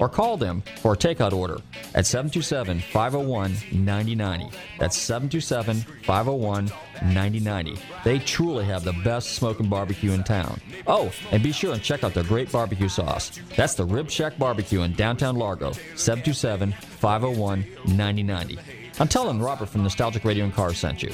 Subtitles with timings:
[0.00, 1.58] or call them for a takeout order
[1.94, 4.56] at 727 501 9090.
[4.78, 7.78] That's 727 501 9090.
[8.02, 10.60] They truly have the best smoking barbecue in town.
[10.86, 13.38] Oh, and be sure and check out their great barbecue sauce.
[13.56, 18.79] That's the Rib Shack Barbecue in downtown Largo, 727 501 9090.
[19.00, 21.10] I'm telling Robert from Nostalgic Radio and Cars sent you.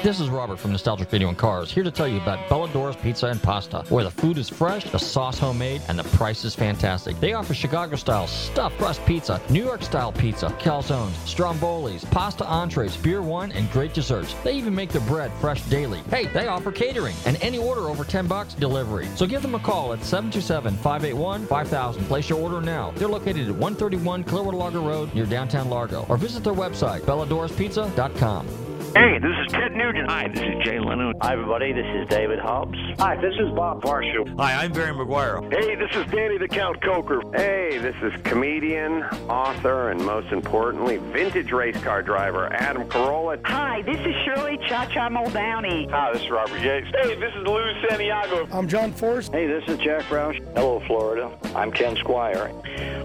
[0.00, 3.26] This is Robert from Nostalgic Video and Cars, here to tell you about Bellador's Pizza
[3.26, 7.18] and Pasta, where the food is fresh, the sauce homemade, and the price is fantastic.
[7.18, 13.50] They offer Chicago-style stuffed crust pizza, New York-style pizza, calzones, strombolis, pasta entrees, beer one,
[13.50, 14.36] and great desserts.
[14.44, 15.98] They even make their bread fresh daily.
[16.10, 19.08] Hey, they offer catering, and any order over 10 bucks, delivery.
[19.16, 22.06] So give them a call at 727-581-5000.
[22.06, 22.92] Place your order now.
[22.92, 28.67] They're located at 131 Clearwater Largo Road near downtown Largo, or visit their website, belladorspizza.com.
[28.94, 30.08] Hey, this is Ted Nugent.
[30.08, 31.12] Hi, this is Jay Leno.
[31.20, 31.72] Hi, everybody.
[31.72, 32.78] This is David Hobbs.
[32.98, 34.26] Hi, this is Bob Varsha.
[34.38, 35.42] Hi, I'm Barry McGuire.
[35.52, 37.22] Hey, this is Danny the Count Koker.
[37.36, 43.38] Hey, this is comedian, author, and most importantly, vintage race car driver Adam Carolla.
[43.46, 45.90] Hi, this is Shirley Cha Cha Muldowney.
[45.90, 46.88] Hi, this is Robert Yates.
[47.02, 48.48] Hey, this is Lou Santiago.
[48.50, 49.28] I'm John Force.
[49.28, 50.42] Hey, this is Jack Roush.
[50.54, 51.30] Hello, Florida.
[51.54, 52.54] I'm Ken Squier.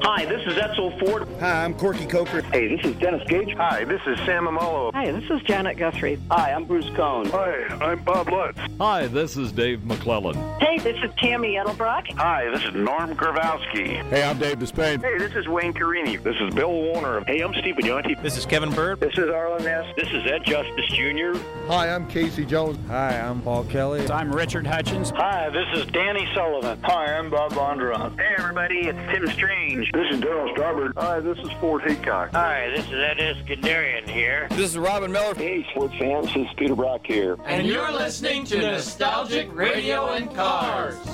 [0.03, 1.27] Hi, this is Edsel Ford.
[1.39, 2.41] Hi, I'm Corky Coker.
[2.41, 3.53] Hey, this is Dennis Gage.
[3.55, 4.91] Hi, this is Sam Memmolo.
[4.93, 6.19] Hi, this is Janet Guthrie.
[6.31, 7.25] Hi, I'm Bruce Cohn.
[7.27, 8.59] Hi, I'm Bob Lutz.
[8.79, 10.35] Hi, this is Dave McLellan.
[10.59, 12.11] Hey, this is Tammy Edelbrock.
[12.13, 14.03] Hi, this is Norm Grabowski.
[14.09, 15.01] Hey, I'm Dave Despain.
[15.01, 16.17] Hey, this is Wayne Carini.
[16.17, 17.23] This is Bill Warner.
[17.25, 18.21] Hey, I'm Steve Bignotti.
[18.21, 18.99] This is Kevin Bird.
[18.99, 19.85] This is Arlen Ness.
[19.95, 21.37] This is Ed Justice Jr.
[21.67, 22.77] Hi, I'm Casey Jones.
[22.87, 24.09] Hi, I'm Paul Kelly.
[24.09, 25.11] I'm Richard Hutchins.
[25.11, 26.79] Hi, this is Danny Sullivan.
[26.83, 28.19] Hi, I'm Bob Bondurant.
[28.19, 29.91] Hey, everybody, it's Tim Strange.
[29.93, 30.93] This is Darryl Starbird.
[30.97, 32.31] Hi, this is Ford Heacock.
[32.33, 34.47] Hi, this is Ed Iskenderian here.
[34.51, 35.35] This is Robin Miller.
[35.35, 37.37] Hey, sports fans, this is Peter Brock here.
[37.45, 40.95] And you're listening to Nostalgic Radio and Cars.
[40.95, 41.13] All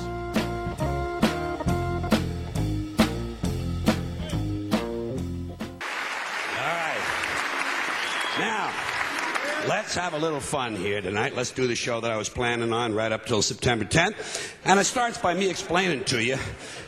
[6.65, 7.01] right.
[8.39, 8.71] Now,
[9.67, 11.35] let's have a little fun here tonight.
[11.35, 14.53] Let's do the show that I was planning on right up till September 10th.
[14.65, 16.37] And it starts by me explaining to you.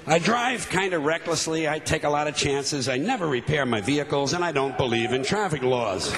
[0.08, 3.82] I drive kind of recklessly, I take a lot of chances, I never repair my
[3.82, 6.12] vehicles, and I don't believe in traffic laws.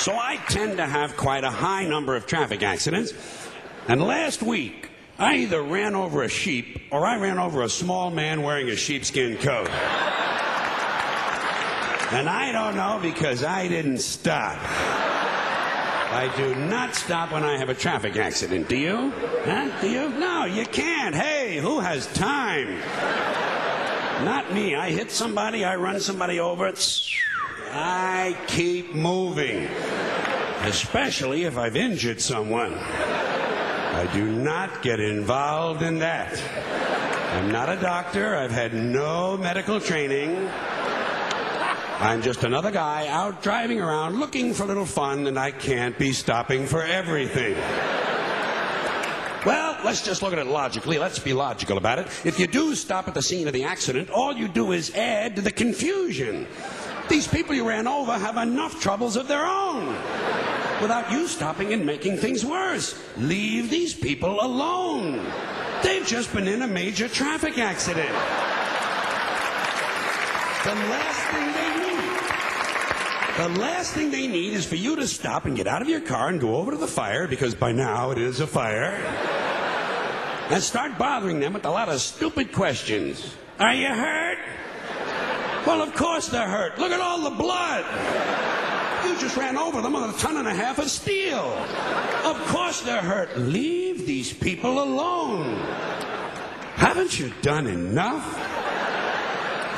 [0.00, 3.12] So, I tend to have quite a high number of traffic accidents.
[3.86, 4.88] And last week,
[5.18, 8.76] I either ran over a sheep or I ran over a small man wearing a
[8.76, 9.68] sheepskin coat.
[12.12, 14.56] And I don't know because I didn't stop.
[16.12, 18.70] I do not stop when I have a traffic accident.
[18.70, 19.12] Do you?
[19.44, 19.70] Huh?
[19.82, 20.08] Do you?
[20.08, 21.14] No, you can't.
[21.14, 22.78] Hey, who has time?
[24.24, 24.74] Not me.
[24.74, 26.68] I hit somebody, I run somebody over.
[26.68, 27.14] It's...
[27.72, 29.68] I keep moving.
[30.62, 32.74] Especially if I've injured someone.
[32.74, 36.40] I do not get involved in that.
[37.34, 38.34] I'm not a doctor.
[38.34, 40.48] I've had no medical training.
[42.00, 45.98] I'm just another guy out driving around looking for a little fun, and I can't
[45.98, 47.54] be stopping for everything.
[49.46, 50.98] Well, let's just look at it logically.
[50.98, 52.06] Let's be logical about it.
[52.24, 55.36] If you do stop at the scene of the accident, all you do is add
[55.36, 56.46] to the confusion.
[57.10, 59.88] These people you ran over have enough troubles of their own
[60.80, 62.94] without you stopping and making things worse.
[63.18, 65.20] Leave these people alone.
[65.82, 68.08] They've just been in a major traffic accident.
[70.62, 75.46] The last thing they need, the last thing they need is for you to stop
[75.46, 78.12] and get out of your car and go over to the fire, because by now
[78.12, 78.94] it is a fire,
[80.48, 83.34] and start bothering them with a lot of stupid questions.
[83.58, 84.38] Are you hurt?
[85.66, 86.78] Well, of course they're hurt.
[86.78, 87.84] Look at all the blood.
[89.04, 91.56] You just ran over them with a ton and a half of steel.
[92.24, 93.38] Of course they're hurt.
[93.38, 95.58] Leave these people alone.
[96.74, 98.38] Haven't you done enough?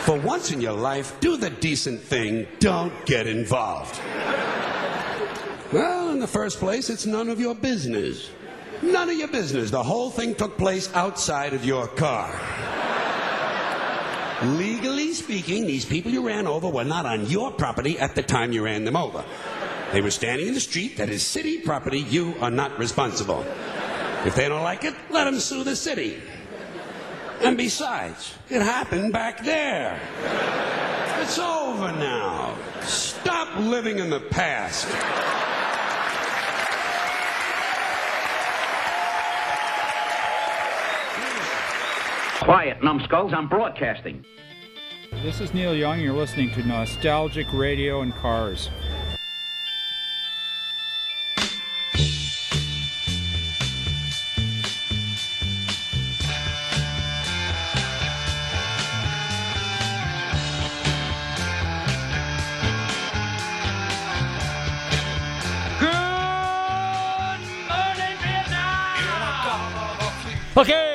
[0.04, 2.46] For once in your life, do the decent thing.
[2.58, 4.00] Don't get involved.
[5.72, 8.30] Well, in the first place, it's none of your business.
[8.82, 9.70] None of your business.
[9.70, 12.30] The whole thing took place outside of your car.
[14.44, 18.52] Legally speaking, these people you ran over were not on your property at the time
[18.52, 19.24] you ran them over.
[19.92, 22.00] They were standing in the street that is city property.
[22.00, 23.44] You are not responsible.
[24.24, 26.20] If they don't like it, let them sue the city.
[27.40, 30.00] And besides, it happened back there.
[31.20, 32.56] It's over now.
[32.82, 34.88] Stop living in the past.
[42.44, 43.32] Quiet, numbskulls.
[43.32, 44.24] I'm broadcasting.
[45.22, 46.00] This is Neil Young.
[46.00, 48.68] You're listening to Nostalgic Radio and Cars.
[70.54, 70.91] Okay,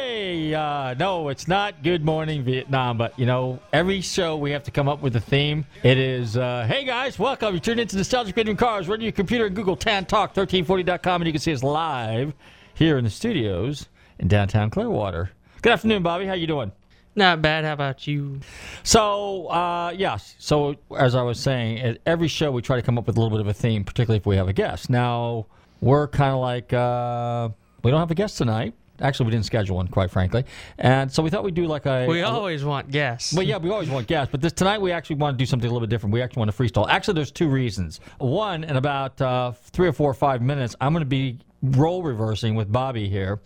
[0.87, 4.71] uh, no, it's not Good Morning Vietnam, but you know, every show we have to
[4.71, 5.65] come up with a theme.
[5.83, 7.53] It is, uh, hey guys, welcome.
[7.53, 8.87] You tuned into Nostalgic and Cars.
[8.87, 12.33] Run your computer and Google Tan Talk 1340.com, and you can see us live
[12.73, 13.87] here in the studios
[14.19, 15.31] in downtown Clearwater.
[15.61, 16.25] Good afternoon, Bobby.
[16.25, 16.71] How you doing?
[17.17, 17.65] Not bad.
[17.65, 18.39] How about you?
[18.83, 20.35] So, uh, yes.
[20.39, 23.19] So, as I was saying, at every show we try to come up with a
[23.19, 24.89] little bit of a theme, particularly if we have a guest.
[24.89, 25.47] Now,
[25.81, 27.49] we're kind of like, uh,
[27.83, 28.73] we don't have a guest tonight.
[29.01, 30.43] Actually, we didn't schedule one, quite frankly,
[30.77, 32.07] and so we thought we'd do like a.
[32.07, 33.33] We a, always want guests.
[33.33, 35.69] Well, yeah, we always want guests, but this tonight we actually want to do something
[35.69, 36.13] a little bit different.
[36.13, 36.87] We actually want to freestyle.
[36.89, 37.99] Actually, there's two reasons.
[38.17, 42.03] One, in about uh, three or four or five minutes, I'm going to be role
[42.03, 43.39] reversing with Bobby here,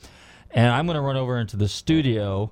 [0.51, 2.51] and I'm going to run over into the studio.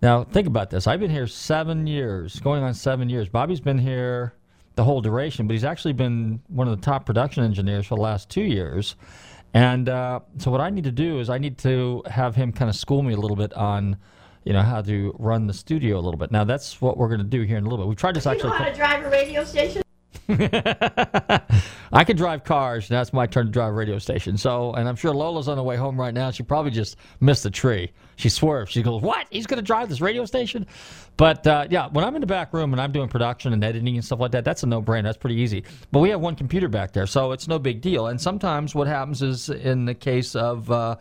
[0.00, 0.86] Now, think about this.
[0.86, 3.28] I've been here seven years, going on seven years.
[3.28, 4.34] Bobby's been here
[4.76, 8.00] the whole duration, but he's actually been one of the top production engineers for the
[8.00, 8.94] last two years.
[9.54, 12.68] And uh, so what I need to do is I need to have him kind
[12.68, 13.96] of school me a little bit on,
[14.44, 16.30] you know, how to run the studio a little bit.
[16.30, 17.88] Now that's what we're going to do here in a little bit.
[17.88, 18.50] We've tried this you actually.
[18.50, 19.82] Know how to drive a radio station?
[20.30, 22.90] I can drive cars.
[22.90, 24.36] Now it's my turn to drive radio station.
[24.36, 26.30] So, and I'm sure Lola's on the way home right now.
[26.30, 27.92] She probably just missed the tree.
[28.16, 28.70] She swerved.
[28.70, 29.26] She goes, "What?
[29.30, 30.66] He's going to drive this radio station?"
[31.16, 33.94] But uh, yeah, when I'm in the back room and I'm doing production and editing
[33.94, 35.04] and stuff like that, that's a no-brainer.
[35.04, 35.64] That's pretty easy.
[35.92, 38.08] But we have one computer back there, so it's no big deal.
[38.08, 40.96] And sometimes what happens is, in the case of uh,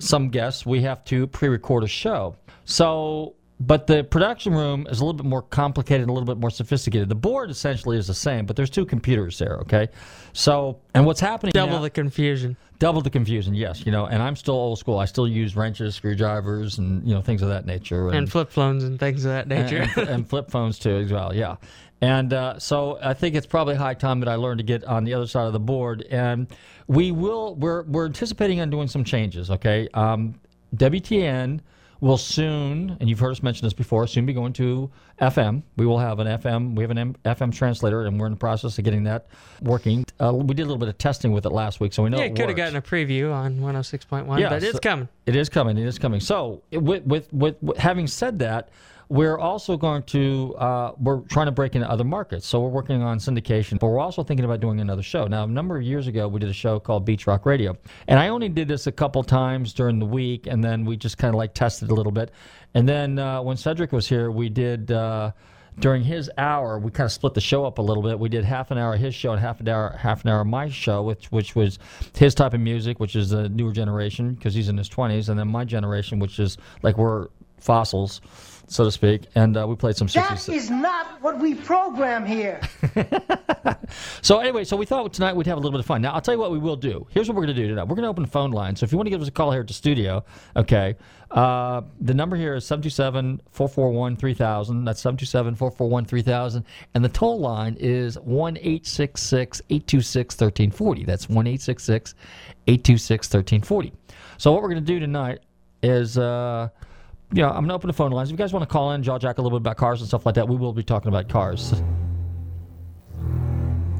[0.00, 2.34] some guests, we have to pre-record a show.
[2.64, 3.36] So
[3.66, 6.50] but the production room is a little bit more complicated and a little bit more
[6.50, 7.08] sophisticated.
[7.08, 9.88] The board essentially is the same, but there's two computers there, okay?
[10.32, 12.56] So, and what's happening Double now, the confusion.
[12.80, 13.86] Double the confusion, yes.
[13.86, 14.98] You know, and I'm still old school.
[14.98, 18.08] I still use wrenches, screwdrivers, and, you know, things of that nature.
[18.08, 19.88] And, and flip phones and things of that nature.
[19.96, 21.56] and, and, flip phones, too, as well, yeah.
[22.00, 25.04] And uh, so I think it's probably high time that I learn to get on
[25.04, 26.04] the other side of the board.
[26.10, 26.48] And
[26.88, 29.88] we will, we're, we're anticipating on doing some changes, okay?
[29.94, 30.34] Um,
[30.74, 31.60] WTN
[32.02, 34.90] will soon, and you've heard us mention this before, soon be going to
[35.20, 35.62] FM.
[35.76, 36.74] We will have an FM.
[36.74, 39.28] We have an M- FM translator, and we're in the process of getting that
[39.62, 40.04] working.
[40.20, 42.18] Uh, we did a little bit of testing with it last week, so we know
[42.18, 45.08] yeah, it could have gotten a preview on 106.1, yeah, but it's so coming.
[45.26, 45.78] It is coming.
[45.78, 46.18] It is coming.
[46.18, 48.70] So, with, with, with, with having said that,
[49.12, 52.46] we're also going to uh, we're trying to break into other markets.
[52.46, 55.26] So we're working on syndication but we're also thinking about doing another show.
[55.26, 57.76] Now a number of years ago we did a show called beach rock radio.
[58.08, 61.18] And i only did this a couple times during the week and then we just
[61.18, 62.30] kind of like tested a little bit.
[62.72, 65.32] And then uh, when cedric was here we did uh,
[65.78, 68.18] during his hour, we kind of split the show up a little bit.
[68.18, 70.40] We did half an hour of his show and half an hour, half an hour
[70.40, 71.78] of my show, which which was
[72.14, 75.38] his type of music, which is the newer generation because he's in his twenties, and
[75.38, 77.28] then my generation, which is like we're
[77.58, 78.20] fossils
[78.68, 80.08] so to speak, and uh, we played some.
[80.08, 80.46] 60s.
[80.46, 82.60] That is not what we program here.
[84.22, 86.00] so anyway, so we thought tonight we'd have a little bit of fun.
[86.02, 87.06] Now I'll tell you what we will do.
[87.10, 87.84] Here's what we're going to do tonight.
[87.84, 88.76] We're going to open the phone line.
[88.76, 90.24] So if you want to give us a call here at the studio,
[90.56, 90.96] okay,
[91.30, 94.84] uh, the number here is 727-441-3000.
[94.84, 96.64] That's 727-441-3000,
[96.94, 101.04] and the toll line is one eight six six eight two six thirteen forty.
[101.04, 102.14] That's one eight six six
[102.66, 103.92] eight two six thirteen forty.
[104.38, 105.40] So what we're going to do tonight
[105.82, 106.18] is.
[106.18, 106.68] Uh,
[107.32, 108.28] yeah, I'm gonna open the phone lines.
[108.28, 110.08] If you guys want to call in, jaw jack a little bit about cars and
[110.08, 111.82] stuff like that, we will be talking about cars.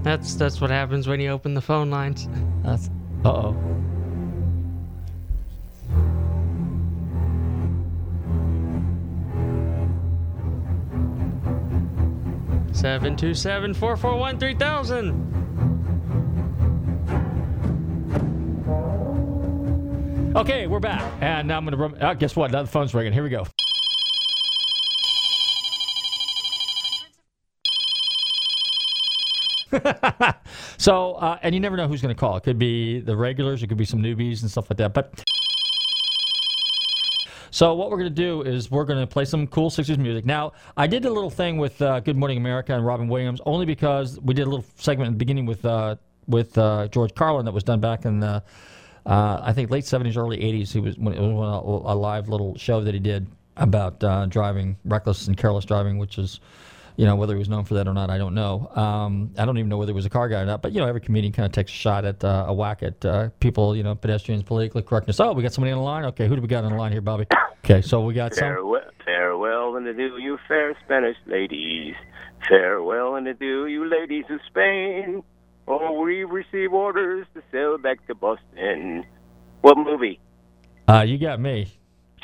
[0.02, 2.28] That's that's what happens when you open the phone lines.
[2.62, 2.90] That's
[3.24, 3.56] uh oh.
[12.72, 15.81] Seven two seven four four one three thousand.
[20.34, 21.94] Okay, we're back, and now I'm gonna.
[21.96, 22.50] Uh, guess what?
[22.50, 23.12] Now the phone's ringing.
[23.12, 23.46] Here we go.
[30.78, 32.36] so, uh, and you never know who's going to call.
[32.38, 34.94] It could be the regulars, it could be some newbies and stuff like that.
[34.94, 35.22] But
[37.50, 40.24] so what we're going to do is we're going to play some cool 60s music.
[40.24, 43.66] Now, I did a little thing with uh, Good Morning America and Robin Williams only
[43.66, 45.96] because we did a little segment in the beginning with uh,
[46.26, 48.42] with uh, George Carlin that was done back in the
[49.06, 50.72] uh, I think late seventies, early eighties.
[50.72, 54.26] He was when it was a, a, live little show that he did about uh,
[54.26, 56.40] driving, reckless and careless driving, which is.
[56.98, 58.70] You know whether he was known for that or not, I don't know.
[58.76, 60.60] Um, I don't even know whether he was a car guy or not.
[60.60, 63.02] But you know, every comedian kind of takes a shot at uh, a whack at
[63.02, 63.74] uh, people.
[63.74, 65.18] You know, pedestrians, political correctness.
[65.18, 66.04] Oh, we got somebody on the line.
[66.04, 67.24] Okay, who do we got on the line here, Bobby?
[67.64, 68.82] Okay, so we got farewell.
[69.06, 71.94] Farewell and adieu, you fair Spanish ladies.
[72.48, 75.22] Farewell and adieu, you ladies of Spain.
[75.68, 79.04] Oh, we receive orders to sail back to Boston.
[79.60, 80.20] What movie?
[80.88, 81.72] Uh, you got me.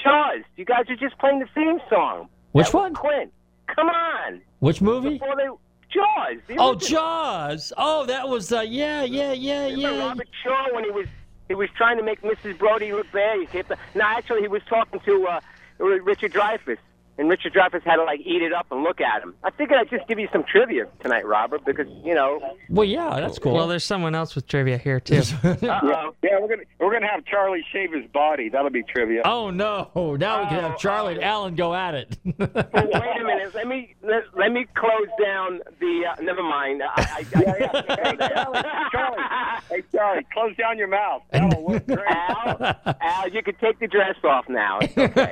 [0.03, 0.43] Jaws.
[0.57, 2.29] You guys are just playing the theme song.
[2.53, 2.95] Which one?
[2.95, 3.33] Quint.
[3.75, 4.41] Come on.
[4.59, 5.19] Which movie?
[5.19, 5.49] Before they
[5.91, 6.37] Jaws.
[6.47, 7.73] The oh, Jaws.
[7.77, 10.07] Oh, that was uh, yeah, yeah, yeah, Remember yeah.
[10.09, 11.07] Robert Shaw when he was
[11.49, 12.59] he was trying to make Mrs.
[12.59, 13.41] Brody look bad.
[13.41, 15.41] He kept no, actually he was talking to uh,
[15.79, 16.77] Richard Dreyfuss
[17.19, 19.35] and Richard Dreyfuss had to like eat it up and look at him.
[19.43, 22.41] I figured I'd just give you some trivia tonight, Robert, because you know.
[22.71, 23.55] Well, yeah, that's cool.
[23.55, 25.23] Well, there's someone else with trivia here too.
[25.45, 25.81] yeah,
[26.23, 28.49] yeah, we're gonna we're gonna have Charley shave his body.
[28.49, 29.23] That'll be trivia.
[29.25, 29.91] Oh no!
[30.19, 32.17] Now we can have Charley and Alan go at it.
[32.39, 33.55] well, wait a minute.
[33.55, 36.05] Let me let, let me close down the.
[36.11, 36.83] Uh, never mind.
[36.83, 37.83] I, I, yeah, yeah.
[37.89, 39.23] Hey, Charley, Charley.
[39.69, 41.23] Hey, Charley, close down your mouth.
[41.33, 41.99] That'll work great.
[42.09, 44.79] Al, Al, you can take the dress off now.
[44.81, 45.29] It's okay.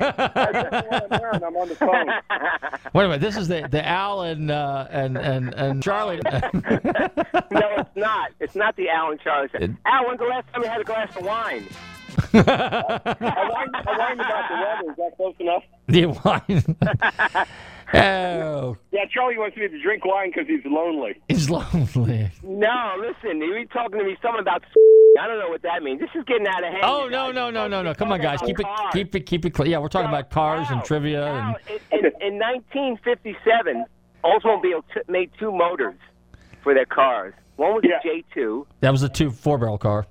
[1.47, 2.07] I'm on the phone.
[2.93, 3.21] Wait a minute.
[3.21, 6.17] This is the the Al and uh, and and and Charley.
[6.23, 8.31] no, it's not.
[8.39, 9.49] It's not the Al and Charley.
[9.53, 11.67] It, Al, when's the last time you had a glass of wine?
[12.33, 14.91] I whined, I whined about the weather.
[14.91, 15.63] Is that close enough?
[15.87, 16.75] The wine.
[17.93, 18.77] Oh.
[18.91, 21.15] Yeah, Charley wants me to drink wine because he's lonely.
[21.29, 22.29] He's lonely.
[22.43, 24.63] No, listen, he was talking to me something about.
[25.19, 25.99] I don't know what that means.
[25.99, 26.83] This is getting out of hand.
[26.83, 27.93] Oh no no no no no!
[27.93, 29.69] Come on, guys, keep it keep it keep it clear.
[29.69, 31.25] Yeah, we're talking about cars and trivia.
[31.25, 31.55] and...
[31.91, 33.85] In, in, in 1957,
[34.23, 35.97] Oldsmobile t- made two motors
[36.63, 37.33] for their cars.
[37.55, 37.99] One was yeah.
[38.03, 38.65] a J2.
[38.81, 40.05] That was a two four barrel car.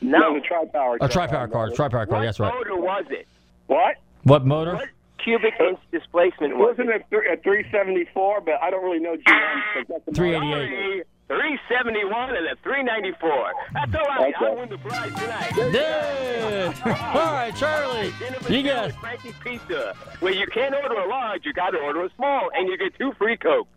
[0.00, 0.98] No, no the tri-power.
[1.00, 1.70] A tri-power car.
[1.70, 2.18] Tri-power car.
[2.18, 2.52] What that's right.
[2.52, 3.26] What motor was it?
[3.66, 3.96] What?
[4.24, 4.74] What motor?
[4.74, 4.88] What
[5.22, 7.02] cubic uh, inch displacement it wasn't it?
[7.10, 10.14] a 374, but I don't really know GM.
[10.14, 11.04] 388.
[11.28, 13.52] 371 and a 394.
[13.72, 14.34] That's all right.
[14.34, 14.46] Okay.
[14.46, 15.52] I'll win the prize tonight.
[15.74, 16.72] Yeah.
[17.14, 18.12] all right, Charley.
[18.48, 22.10] You got Frankie's Pizza, where you can't order a large, you got to order a
[22.14, 23.66] small, and you get two free Coke.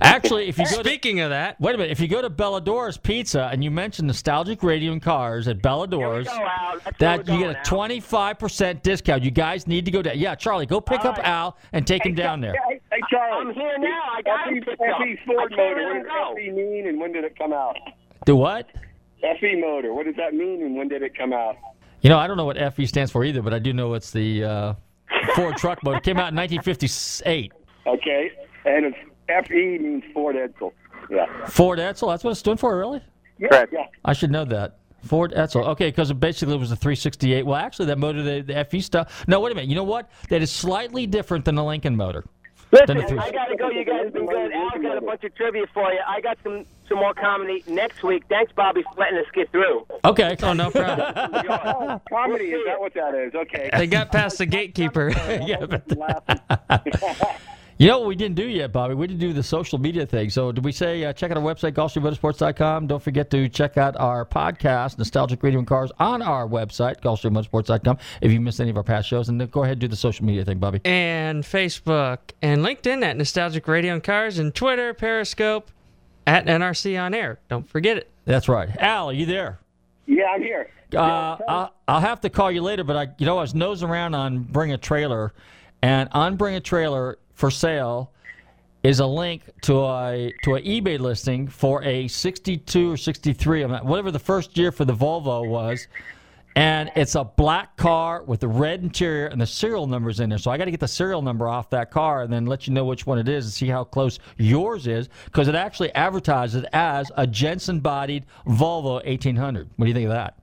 [0.00, 1.90] Actually, if you go speaking to, of that, wait a minute.
[1.92, 6.26] If you go to Bellador's Pizza and you mention nostalgic radio and cars at Bellador's,
[6.98, 9.22] that you get a twenty five percent discount.
[9.22, 10.18] You guys need to go down.
[10.18, 11.26] Yeah, Charley, go pick All up right.
[11.26, 12.54] Al and take hey, him down there.
[12.68, 14.02] Hey, hey, Charley, I'm here now.
[14.16, 15.58] I got FE, him picked FE Ford up.
[15.58, 15.94] motor.
[15.94, 17.76] What does FE mean, and when did it come out?
[18.24, 18.68] Do what?
[19.20, 19.92] FE motor.
[19.92, 21.56] What does that mean, and when did it come out?
[22.00, 24.10] You know, I don't know what FE stands for either, but I do know it's
[24.10, 24.74] the uh,
[25.34, 25.98] Ford truck motor.
[25.98, 27.52] It came out in 1958.
[27.86, 28.30] Okay,
[28.66, 28.98] and it's
[29.46, 30.72] FE means Ford Edsel.
[31.10, 31.46] Yeah.
[31.46, 32.08] Ford Edsel.
[32.08, 33.02] That's what it stood for, really?
[33.38, 33.64] Yeah.
[33.72, 33.86] yeah.
[34.04, 34.78] I should know that.
[35.04, 35.66] Ford Edsel.
[35.68, 37.46] Okay, because basically it was a 368.
[37.46, 39.24] Well, actually, that motor, the, the FE stuff.
[39.26, 39.68] No, wait a minute.
[39.68, 40.10] You know what?
[40.28, 42.24] That is slightly different than the Lincoln motor.
[42.72, 43.68] Listen, I gotta go.
[43.68, 44.52] You guys have been good.
[44.52, 45.98] Al got a bunch of trivia for you.
[46.06, 48.22] I got some some more comedy next week.
[48.28, 49.86] Thanks, Bobby, for letting us get through.
[50.04, 50.36] Okay.
[50.40, 51.12] Oh, no problem.
[51.16, 53.34] oh, comedy is that what that is?
[53.34, 53.70] Okay.
[53.72, 55.10] They got past the gatekeeper.
[55.44, 55.66] yeah.
[57.80, 58.92] But you know what we didn't do yet, Bobby?
[58.92, 60.28] We didn't do the social media thing.
[60.28, 62.88] So did we say uh, check out our website, GulfstreamMotorsports.com?
[62.88, 67.96] Don't forget to check out our podcast, Nostalgic Radio and Cars, on our website, GulfstreamMotorsports.com,
[68.20, 69.30] if you missed any of our past shows.
[69.30, 70.82] And then go ahead and do the social media thing, Bobby.
[70.84, 75.70] And Facebook and LinkedIn at Nostalgic Radio and Cars and Twitter, Periscope
[76.26, 77.40] at NRC On Air.
[77.48, 78.10] Don't forget it.
[78.26, 78.68] That's right.
[78.76, 79.58] Al, are you there?
[80.04, 80.68] Yeah, I'm here.
[80.94, 83.88] Uh, I'll, I'll have to call you later, but I, you know, I was nosing
[83.88, 85.32] around on Bring a Trailer,
[85.80, 88.12] and on Bring a Trailer for sale
[88.82, 94.10] is a link to a to an eBay listing for a 62 or 63, whatever
[94.10, 95.88] the first year for the Volvo was,
[96.56, 100.38] and it's a black car with the red interior and the serial numbers in there.
[100.38, 102.74] So I got to get the serial number off that car and then let you
[102.74, 106.64] know which one it is and see how close yours is because it actually advertises
[106.72, 109.70] as a Jensen-bodied Volvo 1800.
[109.76, 110.36] What do you think of that?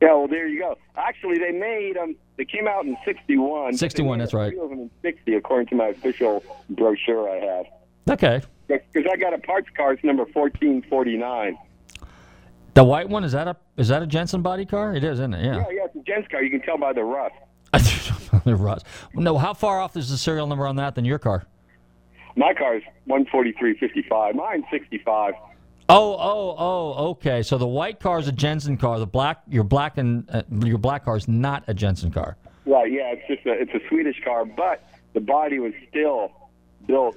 [0.00, 0.78] Yeah, well, there you go.
[0.96, 2.10] Actually, they made them.
[2.10, 3.74] Um, they came out in '61.
[3.74, 4.50] 61, that's right.
[4.50, 7.66] Three of them in '60, according to my official brochure I have.
[8.08, 8.40] Okay.
[8.66, 9.92] Because I got a parts car.
[9.92, 11.58] It's number 1449.
[12.74, 14.94] The white one is that a is that a Jensen body car?
[14.94, 15.44] It is, isn't it?
[15.44, 15.56] Yeah.
[15.56, 15.84] Yeah, yeah.
[15.84, 16.42] It's a Jensen car.
[16.42, 17.34] You can tell by the rust.
[18.44, 18.86] the rust.
[19.14, 21.44] No, how far off is the serial number on that than your car?
[22.36, 24.34] My car is 143.55.
[24.34, 25.34] Mine's 65.
[25.90, 27.42] Oh, oh, oh, okay.
[27.42, 28.98] So the white car is a Jensen car.
[28.98, 32.36] The black, your black and uh, your black car is not a Jensen car.
[32.66, 32.90] Right.
[32.90, 33.12] Yeah.
[33.12, 36.30] It's just a it's a Swedish car, but the body was still
[36.86, 37.16] built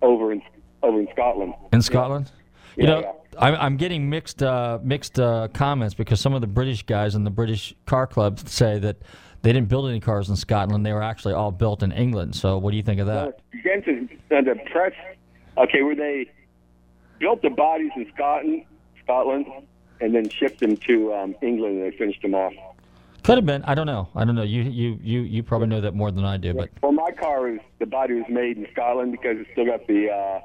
[0.00, 0.42] over in
[0.82, 1.54] over in Scotland.
[1.72, 2.30] In Scotland.
[2.76, 6.84] You know, I'm, I'm getting mixed uh, mixed uh, comments because some of the British
[6.84, 8.96] guys in the British car clubs say that
[9.42, 12.34] they didn't build any cars in Scotland; they were actually all built in England.
[12.34, 13.40] So, what do you think of that?
[13.62, 14.92] Jensen, uh, the press.
[15.58, 16.30] Okay, were they
[17.22, 18.64] built the bodies in Scotland,
[19.02, 19.46] Scotland,
[20.00, 22.52] and then shipped them to um, England, and they finished them off.
[23.22, 23.62] Could have been.
[23.62, 24.08] I don't know.
[24.16, 24.42] I don't know.
[24.42, 26.52] You you you you probably know that more than I do.
[26.52, 29.86] But well, my car is the body was made in Scotland because it's still got
[29.86, 30.40] the uh,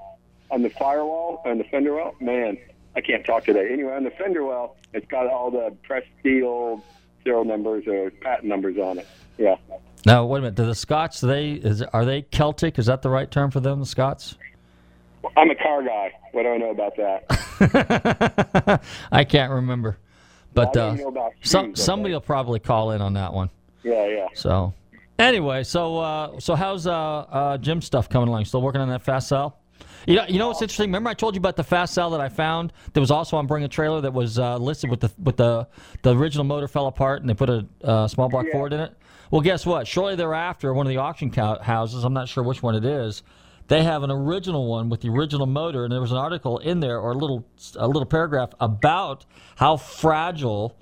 [0.54, 2.14] on the firewall on the fender well.
[2.20, 2.60] Man,
[2.96, 3.70] I can't talk today.
[3.74, 6.84] Anyway, on the fender well, it's got all the pressed steel
[7.24, 9.08] serial numbers or patent numbers on it.
[9.40, 9.56] Yeah.
[10.06, 10.56] Now wait a minute.
[10.56, 11.20] Do the Scots?
[11.20, 12.78] They is are they Celtic?
[12.78, 13.80] Is that the right term for them?
[13.80, 14.36] The Scots?
[15.36, 16.12] I'm a car guy.
[16.32, 18.82] What do I know about that?
[19.12, 19.98] I can't remember.
[20.54, 20.98] But uh,
[21.42, 23.50] some somebody will probably call in on that one.
[23.84, 24.28] Yeah, yeah.
[24.34, 24.74] So
[25.20, 28.46] anyway, so uh, so how's uh, uh, Jim stuff coming along?
[28.46, 29.54] Still working on that Facel?
[30.08, 30.90] You know, you know what's interesting?
[30.90, 33.66] Remember I told you about the Facel that I found that was also on Bring
[33.66, 35.68] a Trailer that was uh, listed with the with the
[36.02, 38.54] the original motor fell apart and they put a uh, small block yeah.
[38.54, 38.94] Ford in it.
[39.30, 39.88] Well, guess what?
[39.88, 43.24] Shortly thereafter, one of the auction houses, I'm not sure which one it is,
[43.68, 46.80] they have an original one with the original motor, and there was an article in
[46.80, 47.46] there or a little
[47.76, 50.78] a little paragraph about how fragile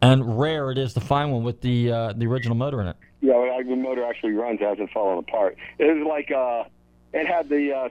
[0.00, 2.96] and rare it is to find one with the uh, the original motor in it.
[3.20, 5.56] Yeah, well, the motor actually runs, it hasn't fallen apart.
[5.78, 6.64] It was like uh,
[7.12, 7.88] it had the uh,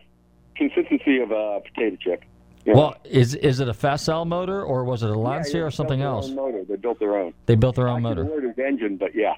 [0.56, 2.24] consistency of a potato chip.
[2.66, 2.74] Know?
[2.74, 5.72] Well, is is it a fast motor or was it a Lancia yeah, yeah, or
[5.72, 6.30] something else?
[6.30, 6.64] motor.
[6.64, 7.34] They built their own.
[7.46, 8.62] They built their own Actually, motor.
[8.62, 9.36] Engine, but yeah.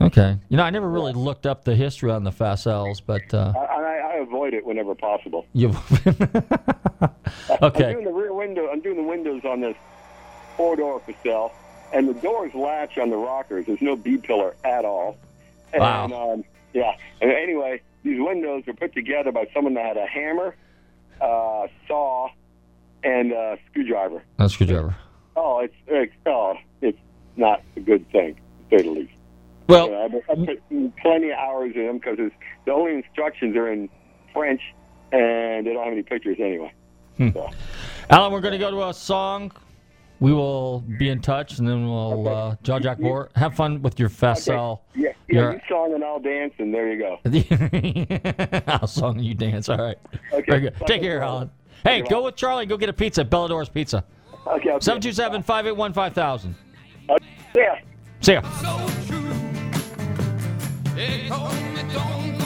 [0.00, 0.36] Okay.
[0.48, 4.16] You know, I never really looked up the history on the Facels, but uh, I,
[4.16, 5.46] I avoid it whenever possible.
[5.54, 5.74] You.
[7.62, 7.86] okay.
[7.86, 8.68] I'm doing the rear window.
[8.70, 9.76] I'm doing the windows on this
[10.56, 11.52] four door for sale,
[11.92, 13.66] and the doors latch on the rockers.
[13.66, 15.16] There's no B pillar at all.
[15.72, 16.32] And, wow.
[16.32, 16.96] Um, yeah.
[17.20, 20.54] And anyway, these windows were put together by someone that had a hammer,
[21.20, 22.28] uh, saw,
[23.02, 24.22] and a screwdriver.
[24.38, 24.94] A screwdriver.
[25.36, 26.98] Oh, it's, it's oh, it's
[27.36, 28.34] not a good thing,
[28.70, 29.12] to say the least.
[29.68, 32.18] Well, yeah, I put plenty of hours in them because
[32.64, 33.88] the only instructions are in
[34.32, 34.60] French,
[35.12, 36.72] and they don't have any pictures anyway.
[37.16, 37.30] Hmm.
[37.32, 37.50] So.
[38.10, 39.52] Alan, we're going to go to a song.
[40.18, 42.30] We will be in touch, and then we'll okay.
[42.30, 43.28] uh, jaw jack more.
[43.34, 44.56] Have fun with your fast okay.
[44.56, 44.82] cell.
[44.94, 45.52] Yeah, yeah your...
[45.54, 47.18] you song and I'll dance, and there you go.
[48.66, 49.68] I'll song and you dance.
[49.68, 49.98] All right.
[50.32, 50.44] Okay.
[50.48, 50.74] Very good.
[50.86, 51.50] Take care, Alan.
[51.84, 52.64] Hey, go with Charley.
[52.64, 54.04] Go get a pizza at Bellador's Pizza.
[54.46, 54.76] Okay.
[54.80, 56.54] 727 581 5000.
[57.54, 57.80] Yeah.
[58.20, 58.42] See ya.
[60.96, 62.45] They told me don't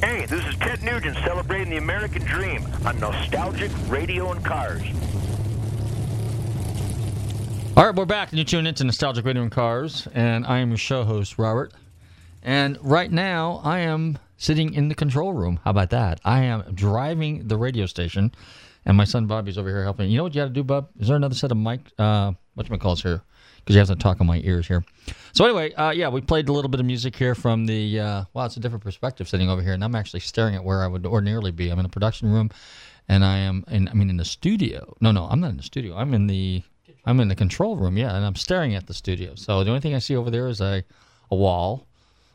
[0.00, 4.82] Hey, this is Ted Nugent celebrating the American dream on Nostalgic Radio and Cars.
[7.76, 10.68] All right, we're back, and you're tune into Nostalgic Radio and Cars, and I am
[10.68, 11.72] your show host, Robert.
[12.42, 15.60] And right now, I am sitting in the control room.
[15.64, 16.20] How about that?
[16.24, 18.32] I am driving the radio station,
[18.84, 20.10] and my son Bobby's over here helping.
[20.10, 20.90] You know what you got to do, Bob?
[21.00, 21.80] Is there another set of mic?
[21.98, 23.22] Uh, what's my calls here?
[23.56, 24.84] Because you have to talk on my ears here.
[25.36, 28.00] So anyway, uh, yeah, we played a little bit of music here from the.
[28.00, 30.82] Uh, wow, it's a different perspective sitting over here, and I'm actually staring at where
[30.82, 31.68] I would ordinarily be.
[31.68, 32.48] I'm in a production room,
[33.06, 33.62] and I am.
[33.68, 34.96] In, I mean, in the studio.
[35.02, 35.94] No, no, I'm not in the studio.
[35.94, 36.62] I'm in the.
[37.04, 37.98] I'm in the control room.
[37.98, 39.34] Yeah, and I'm staring at the studio.
[39.34, 40.82] So the only thing I see over there is a,
[41.30, 41.86] a wall,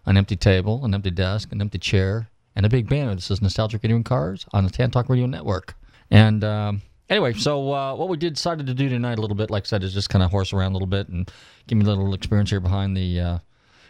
[0.05, 3.41] an empty table, an empty desk, an empty chair, and a big banner that says
[3.41, 5.73] Nostalgic Radio Cars on the Tan Talk Radio Network.
[6.11, 9.51] And um, anyway, so uh, what we did decided to do tonight a little bit,
[9.51, 11.29] like I said, is just kind of horse around a little bit and
[11.67, 13.37] give me a little experience here behind the uh,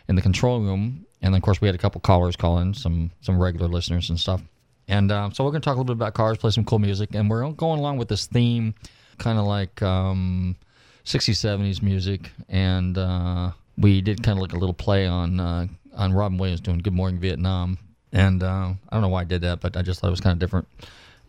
[0.09, 1.05] in the control room.
[1.21, 4.09] And then, of course, we had a couple callers call in, some some regular listeners
[4.09, 4.41] and stuff.
[4.87, 6.79] And uh, so we're going to talk a little bit about cars, play some cool
[6.79, 8.73] music, and we're going along with this theme,
[9.19, 10.57] kind of like um,
[11.05, 12.31] 60s, 70s music.
[12.49, 16.61] And uh, we did kind of like a little play on uh, on Robin Williams
[16.61, 17.77] doing Good Morning Vietnam.
[18.11, 20.19] And uh, I don't know why I did that, but I just thought it was
[20.19, 20.67] kind of different.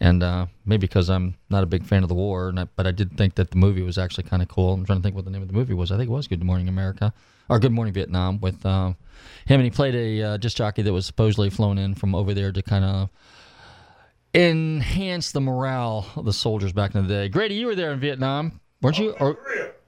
[0.03, 2.89] And uh, maybe because I'm not a big fan of the war, and I, but
[2.89, 4.75] I did think that the movie was actually kind of cool.
[4.75, 5.93] I'm trying to think what the name of the movie was.
[5.93, 7.15] I think it was Good Morning America,
[7.49, 8.95] or Good Morning Vietnam, with uh,
[9.47, 12.35] him, and he played a uh, disc jockey that was supposedly flown in from over
[12.35, 13.11] there to kind of
[14.35, 17.29] enhance the morale of the soldiers back in the day.
[17.29, 19.13] Grady, you were there in Vietnam, weren't you?
[19.21, 19.39] Or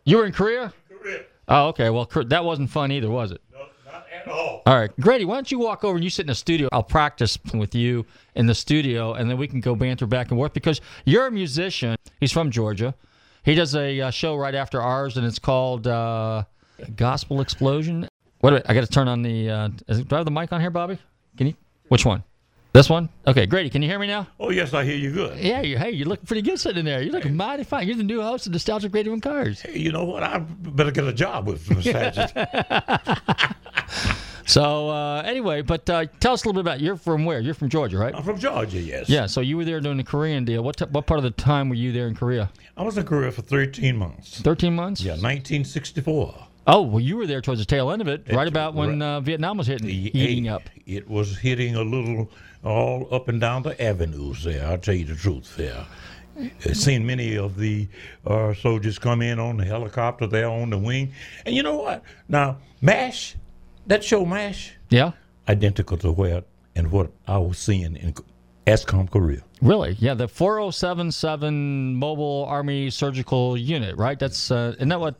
[0.05, 0.72] you were in Korea?
[0.96, 1.22] Korea.
[1.48, 1.90] Oh, okay.
[1.90, 3.40] Well, that wasn't fun either, was it?
[4.25, 4.63] At all.
[4.67, 6.69] All right, Grady, why don't you walk over and you sit in the studio?
[6.73, 10.39] I'll practice with you in the studio, and then we can go banter back and
[10.39, 11.97] forth because you're a musician.
[12.21, 12.95] He's from Georgia.
[13.45, 16.45] He does a uh, show right after ours, and it's called uh,
[16.97, 18.09] Gospel Explosion.
[18.41, 19.51] What do I, I got to turn on the?
[19.51, 20.99] Uh, is, do I have the mic on here, Bobby?
[21.37, 21.55] Can you?
[21.89, 22.25] Which one?
[22.75, 23.09] This one?
[23.25, 24.27] Okay, Grady, can you hear me now?
[24.41, 25.39] Oh yes, I hear you good.
[25.39, 27.03] Yeah, you, hey, you look pretty good sitting there.
[27.03, 27.87] You're look mighty fine.
[27.87, 29.61] You're the new host of Nostalgic Radio and Cars.
[29.61, 30.25] Hey, you know what?
[30.25, 32.33] I better get a job with Nostalgic.
[34.47, 37.41] So uh, anyway, but uh, tell us a little bit about you're from where?
[37.41, 38.15] You're from Georgia, right?
[38.15, 39.09] I'm from Georgia, yes.
[39.09, 39.27] Yeah.
[39.27, 40.63] So you were there during the Korean deal.
[40.63, 42.51] What t- what part of the time were you there in Korea?
[42.77, 44.41] I was in Korea for 13 months.
[44.41, 45.01] 13 months?
[45.01, 46.47] Yeah, 1964.
[46.67, 49.21] Oh well, you were there towards the tail end of it, right about when uh,
[49.21, 50.63] Vietnam was hitting, heating up.
[50.87, 52.31] It was hitting a little
[52.65, 54.67] all up and down the avenues there.
[54.67, 55.85] I'll tell you the truth there.
[56.37, 57.87] I've seen many of the
[58.27, 61.13] uh, soldiers come in on the helicopter there on the wing.
[61.47, 62.03] And you know what?
[62.29, 63.37] Now, MASH,
[63.87, 65.12] that show MASH, Yeah.
[65.49, 66.42] identical to where
[66.77, 68.14] and what I was seeing in
[68.66, 69.42] Ascom Korea.
[69.62, 69.97] Really?
[69.99, 70.14] Yeah.
[70.14, 74.18] The 4077 Mobile Army Surgical Unit, right?
[74.18, 75.14] That's uh, isn't that what?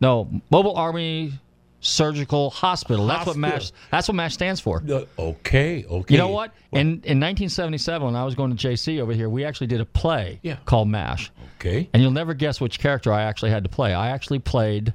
[0.00, 1.32] No, Mobile Army
[1.80, 3.06] Surgical Hospital.
[3.06, 3.72] That's what MASH.
[3.90, 4.82] That's what MASH stands for.
[4.88, 6.14] Uh, okay, okay.
[6.14, 6.52] You know what?
[6.72, 9.84] In in 1977, when I was going to JC over here, we actually did a
[9.84, 10.56] play Yeah.
[10.64, 11.30] called MASH.
[11.58, 11.88] Okay.
[11.92, 13.94] And you'll never guess which character I actually had to play.
[13.94, 14.94] I actually played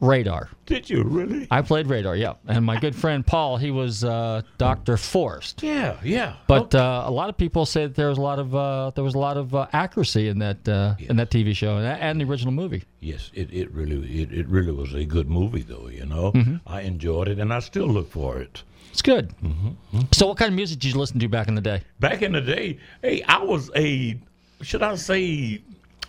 [0.00, 0.48] Radar.
[0.66, 1.46] Did you really?
[1.50, 2.34] I played Radar, yeah.
[2.46, 5.62] And my good friend Paul, he was uh, Doctor Forrest.
[5.62, 6.34] Yeah, yeah.
[6.46, 9.04] But uh, a lot of people say that there was a lot of uh, there
[9.04, 12.20] was a lot of uh, accuracy in that uh, in that TV show and, and
[12.20, 12.84] the original movie.
[13.00, 15.88] Yes, it, it really it, it really was a good movie though.
[15.88, 16.60] You know, Mhm.
[16.66, 18.62] I enjoyed it, and I still look for it.
[18.90, 19.32] It's good.
[19.42, 20.00] Mm-hmm.
[20.12, 21.82] So, what kind of music did you listen to back in the day?
[22.00, 24.18] Back in the day, hey, I was a
[24.62, 25.62] should I say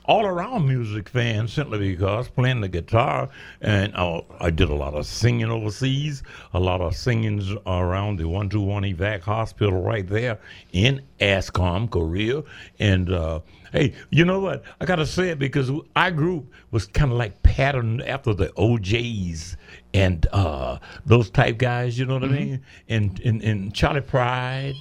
[0.10, 3.30] all around music fan simply because playing the guitar
[3.62, 8.28] and uh, I did a lot of singing overseas, a lot of singings around the
[8.28, 10.40] 121 Evac Hospital right there
[10.74, 12.42] in Ascom, Korea.
[12.80, 13.42] And uh,
[13.72, 14.64] hey, you know what?
[14.82, 18.52] I got to say it because our group was kind of like patterned after the
[18.58, 19.58] O'Jays
[19.94, 22.62] and uh, those type guys, you know what I mean?
[22.88, 24.74] And, and, and Charley Pride.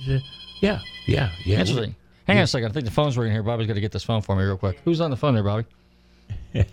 [0.62, 1.60] Yeah, yeah, yeah.
[1.60, 1.96] Interesting.
[2.28, 2.68] Hang on a second.
[2.70, 3.42] I think the phone's ringing here.
[3.42, 4.80] Bobby's got to get this phone for me real quick.
[4.84, 5.64] Who's on the phone there, Bobby?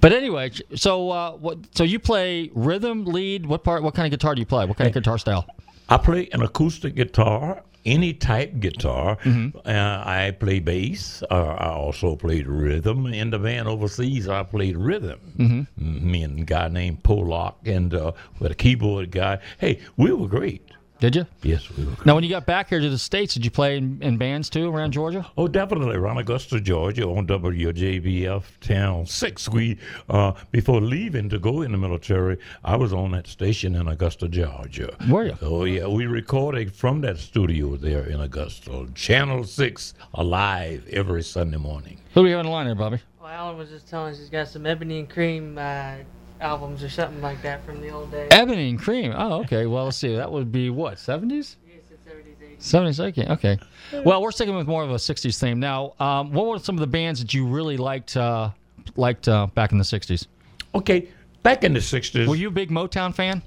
[0.00, 1.58] but anyway, so uh, what?
[1.74, 3.46] So you play rhythm, lead.
[3.46, 3.82] What part?
[3.82, 4.64] What kind of guitar do you play?
[4.66, 5.46] What kind of guitar style?
[5.88, 9.18] I play an acoustic guitar, any type guitar.
[9.26, 11.22] Uh, I play bass.
[11.30, 13.06] Uh, I also played rhythm.
[13.06, 15.20] In the band overseas, I played rhythm.
[15.38, 15.66] Mhm.
[16.02, 19.38] Me and a guy named Pollock and uh, with a keyboard guy.
[19.58, 20.62] Hey, we were great.
[21.02, 21.26] Did you?
[21.42, 21.96] Yes, we were.
[22.04, 24.48] Now, when you got back here to the states, did you play in, in bands
[24.48, 25.28] too around Georgia?
[25.36, 25.96] Oh, definitely.
[25.96, 29.48] Around Augusta, Georgia, on WJBF Town 6.
[29.48, 33.88] We, uh, before leaving to go in the military, I was on that station in
[33.88, 34.96] Augusta, Georgia.
[35.10, 35.36] Were you?
[35.42, 35.88] Oh, yeah.
[35.88, 38.86] We recorded from that studio there in Augusta.
[38.94, 42.00] Channel 6, alive every Sunday morning.
[42.14, 43.00] Who do we have on the line there, Bobby?
[43.20, 45.96] Well, Alan was just telling us he's got some Ebony and Cream uh,
[46.42, 48.28] albums or something like that from the old days.
[48.30, 49.14] Ebony and Cream.
[49.16, 49.66] Oh, okay.
[49.66, 50.14] Well, let's see.
[50.14, 51.56] That would be what, 70s?
[51.66, 52.98] Yes, it's 70s, 80s.
[52.98, 53.26] 70s, okay.
[53.32, 53.58] okay.
[54.04, 55.60] Well, we're sticking with more of a 60s theme.
[55.60, 58.50] Now, um, what were some of the bands that you really liked uh,
[58.96, 60.26] liked uh, back in the 60s?
[60.74, 61.08] Okay,
[61.42, 62.26] back in the 60s.
[62.26, 63.42] Were you a big Motown fan?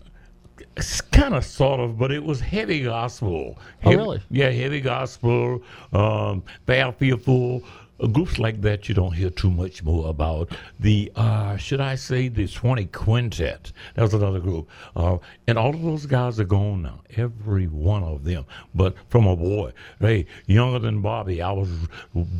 [1.12, 3.58] kind of, sort of, but it was heavy gospel.
[3.84, 4.21] Oh, really?
[4.29, 5.62] Yeah, heavy gospel,
[5.93, 7.63] um, Bad Fearful.
[8.12, 10.49] Groups like that you don't hear too much more about.
[10.79, 13.71] The, uh, should I say, the 20 Quintet.
[13.95, 14.69] That was another group.
[14.95, 18.45] Uh, and all of those guys are gone now, every one of them.
[18.73, 21.69] But from a boy, hey, younger than Bobby, I was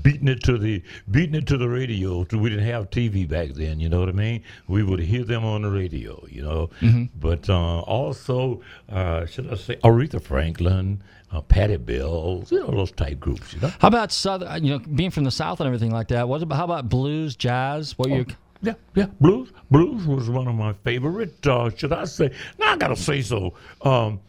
[0.04, 2.26] beating it to the beating it to the radio.
[2.34, 4.44] We didn't have TV back then, you know what I mean?
[4.68, 6.70] We would hear them on the radio, you know.
[6.82, 7.10] Mhm.
[7.20, 11.02] But uh, also, uh, should I say, Aretha Franklin,
[11.36, 13.72] uh, Patty Mills, you know, those type groups, you know.
[13.80, 16.28] How about Southern, you know, being from the South and everything like that?
[16.28, 17.98] What about, how about blues, jazz?
[17.98, 18.26] What you.
[18.62, 19.52] Yeah, yeah, blues.
[19.70, 21.46] Blues was one of my favorite.
[21.46, 22.32] Uh, should I say?
[22.58, 23.54] Now I gotta say so.
[23.82, 24.20] Um,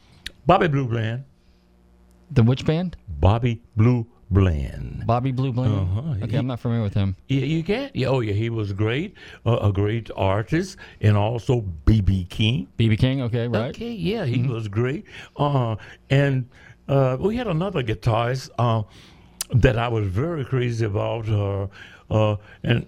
[0.46, 1.24] Bobby Blue Bland.
[2.32, 2.96] The which band?
[3.20, 5.04] Bobby Blue Bland.
[5.06, 5.72] Bobby Blue Bland?
[5.74, 6.14] Uh-huh.
[6.24, 7.16] Okay, He- I'm not familiar with him.
[7.28, 7.94] Yeah, you can't.
[7.94, 9.14] Yeah, oh yeah, he was great,
[9.46, 12.66] uh, a great artist, and also BB King.
[12.78, 13.70] BB King, okay, right.
[13.74, 15.04] Okay, yeah, he was great.
[15.36, 15.76] Uh,
[16.10, 16.48] and
[16.88, 18.82] uh, we had another guitarist uh,
[19.54, 21.28] that I was very crazy about.
[21.28, 21.66] Uh,
[22.10, 22.86] uh, and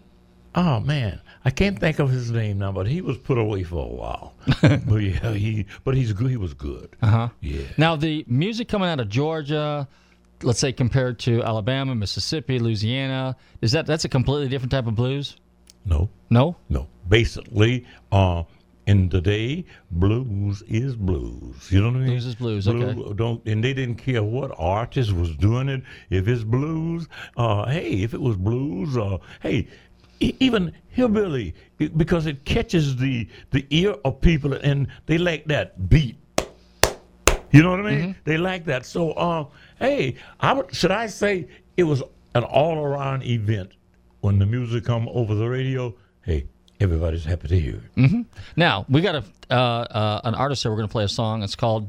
[0.54, 3.84] oh man, I can't think of his name now, but he was put away for
[3.84, 4.34] a while.
[4.62, 6.18] but yeah, he but he's.
[6.18, 6.96] He was good.
[7.02, 7.28] Uh huh.
[7.40, 7.62] Yeah.
[7.76, 9.88] Now the music coming out of Georgia,
[10.42, 14.94] let's say compared to Alabama, Mississippi, Louisiana, is that that's a completely different type of
[14.94, 15.36] blues?
[15.84, 16.08] No.
[16.30, 16.56] No.
[16.68, 16.86] No.
[17.08, 18.44] Basically, uh,
[18.88, 21.70] in today, blues is blues.
[21.70, 22.08] You know what I mean?
[22.08, 23.14] Blues is blues, okay.
[23.14, 25.82] Don't and they didn't care what artist was doing it.
[26.08, 29.68] If it's blues, uh, hey, if it was blues, uh, hey,
[30.20, 36.16] even hillbilly, because it catches the the ear of people and they like that beat.
[37.50, 38.16] You know what I mean?
[38.24, 38.84] They like that.
[38.84, 39.46] So, uh,
[39.78, 42.02] hey, I would, should I say it was
[42.34, 43.70] an all around event
[44.20, 45.94] when the music come over the radio?
[46.22, 46.46] Hey,
[46.80, 48.08] everybody's happy to hear it.
[48.08, 48.22] hmm
[48.56, 50.70] Now we got a uh, uh, an artist here.
[50.70, 51.42] We're going to play a song.
[51.42, 51.86] It's called.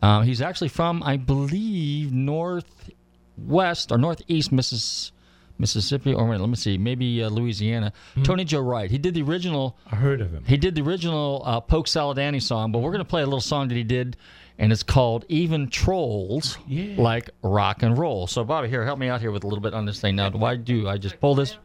[0.00, 5.12] Uh, he's actually from, I believe, northwest or northeast Missis,
[5.58, 7.92] Mississippi, or wait, let me see, maybe uh, Louisiana.
[8.22, 8.90] Tony Joe White.
[8.90, 9.76] He did the original.
[9.90, 10.44] I heard of him.
[10.46, 13.26] He did the original uh, Polk Salad Annie song, but we're going to play a
[13.26, 14.16] little song that he did,
[14.58, 17.00] and it's called "Even Trolls Yeah.
[17.00, 19.74] Like Rock and Roll." So, Bobby, here, help me out here with a little bit
[19.74, 20.14] on this thing.
[20.16, 21.56] Now, why do I just pull this?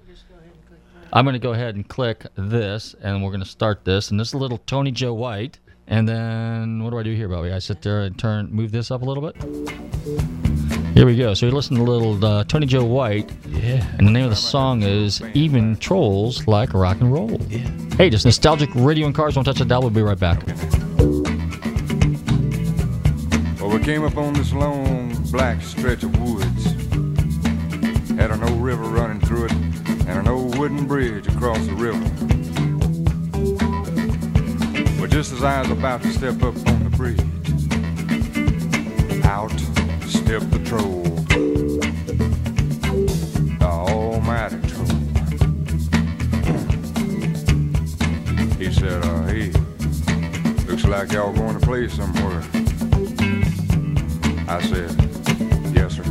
[1.15, 4.09] I'm going to go ahead and click this, and we're going to start this.
[4.09, 5.59] And this is a little Tony Joe White.
[5.85, 7.51] And then what do I do here, Bobby?
[7.51, 9.35] I sit there and turn, move this up a little bit.
[10.95, 11.35] Here we go.
[11.35, 13.31] So you're listening to a little uh, Tony Joe White.
[13.47, 13.87] Yeah.
[13.99, 17.39] And the name of the song is Even Trolls Like Rock and Roll.
[17.43, 17.69] Yeah.
[17.95, 19.35] Hey, just nostalgic radio and cars.
[19.35, 19.81] Don't touch the dial.
[19.81, 20.43] We'll be right back.
[23.61, 26.65] Well, we came up on this long black stretch of woods.
[28.17, 29.72] Had an old river running through it and an old
[30.63, 31.99] wooden bridge across the river.
[34.97, 37.19] But just as I was about to step up on the bridge,
[39.25, 39.51] out
[40.07, 41.03] stepped the troll.
[43.59, 44.87] The almighty troll.
[48.57, 49.51] He said, uh, hey,
[50.65, 52.41] looks like y'all going to play somewhere.
[54.47, 54.95] I said,
[55.75, 56.03] yes, sir.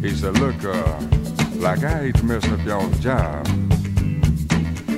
[0.00, 1.21] He said, look, uh,
[1.62, 3.46] Like I hate to mess up y'all's job,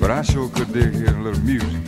[0.00, 1.82] but I sure could dig hearing a little music.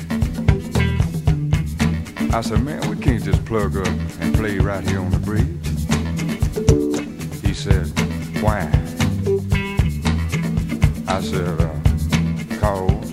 [2.35, 3.87] I said, man, we can't just plug up
[4.21, 5.47] and play right here on the bridge.
[7.41, 7.87] He said,
[8.43, 8.71] why?
[11.09, 11.73] I said, uh,
[12.61, 13.11] cause.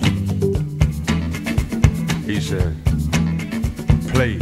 [2.26, 2.76] He said,
[4.12, 4.34] play.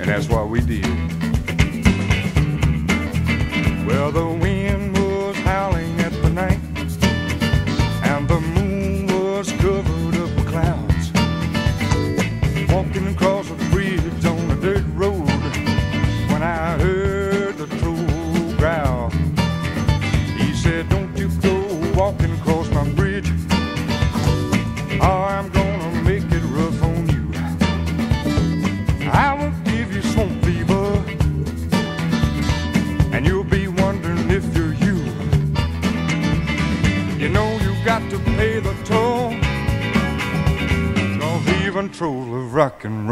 [0.00, 0.84] And that's what we did.
[3.86, 5.01] Well, the wind
[42.84, 43.11] and.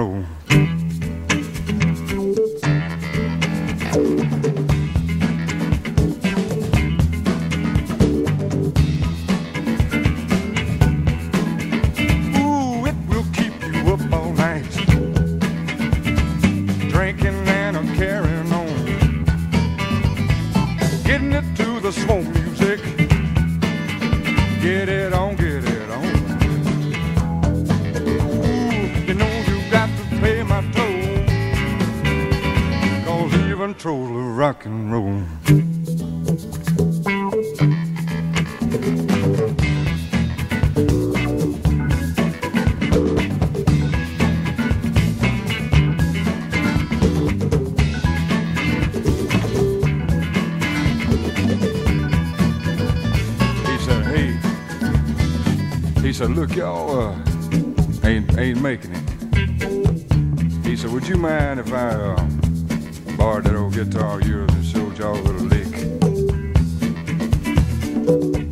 [56.21, 57.15] Said, look, y'all uh,
[58.05, 60.67] ain't ain't making it.
[60.67, 62.15] He said, would you mind if I uh,
[63.17, 65.67] borrowed that old guitar of yours and showed y'all a little lick?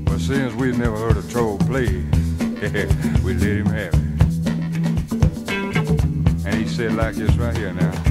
[0.09, 1.89] Well, since we'd never heard a troll play,
[3.23, 4.01] we let him have it.
[6.47, 8.08] And he said like this right here now.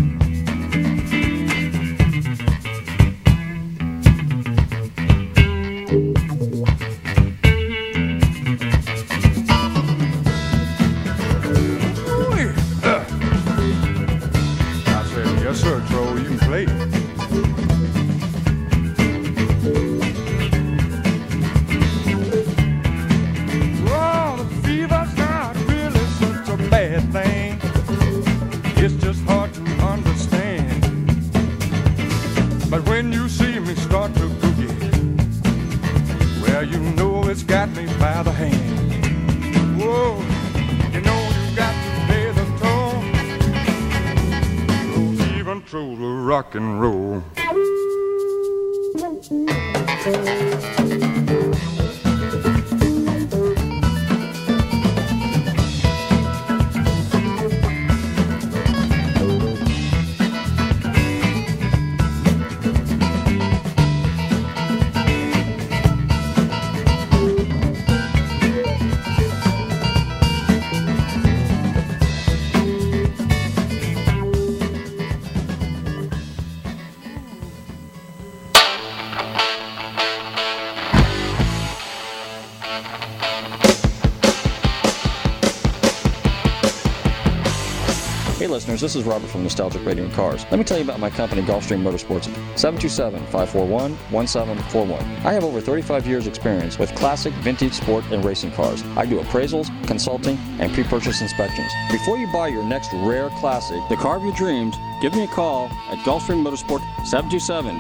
[88.78, 90.46] Listeners, this is Robert from Nostalgic Radio and Cars.
[90.52, 95.02] Let me tell you about my company, Gulfstream Motorsports, 727-541-1741.
[95.26, 98.84] I have over 35 years experience with classic, vintage, sport, and racing cars.
[98.96, 101.72] I do appraisals, consulting, and pre-purchase inspections.
[101.92, 105.28] Before you buy your next rare classic, the car of your dreams, give me a
[105.28, 106.82] call at Gulfstream Motorsport,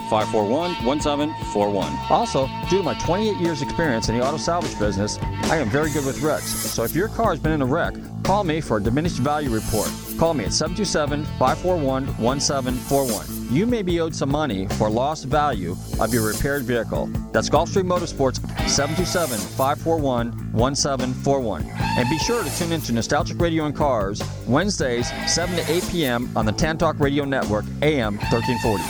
[0.09, 2.11] 727-541-1741.
[2.11, 5.91] Also, due to my 28 years experience in the auto salvage business, I am very
[5.91, 6.47] good with wrecks.
[6.47, 9.49] So if your car has been in a wreck, call me for a diminished value
[9.49, 9.91] report.
[10.17, 13.36] Call me at 727 541 1741.
[13.49, 17.07] You may be owed some money for lost value of your repaired vehicle.
[17.31, 21.65] That's Gulfstream Motorsports 727 541 1741.
[21.79, 25.83] And be sure to tune in to Nostalgic Radio and Cars Wednesdays, 7 to 8
[25.89, 26.29] p.m.
[26.35, 28.83] on the Tantalk Radio Network, AM 1340.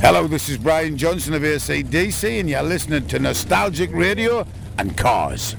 [0.00, 4.44] Hello, this is Brian Johnson of ACDC, and you're listening to Nostalgic Radio
[4.78, 5.54] and Cars.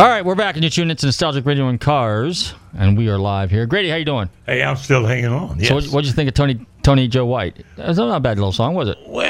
[0.00, 3.18] All right, we're back, and you're tuning into Nostalgic Radio and Cars, and we are
[3.18, 3.66] live here.
[3.66, 4.30] Grady, how you doing?
[4.46, 5.58] Hey, I'm still hanging on.
[5.58, 5.68] Yes.
[5.68, 7.58] So, what what'd you think of Tony Tony Joe White?
[7.76, 8.96] It's not a bad little song, was it?
[9.06, 9.29] Well,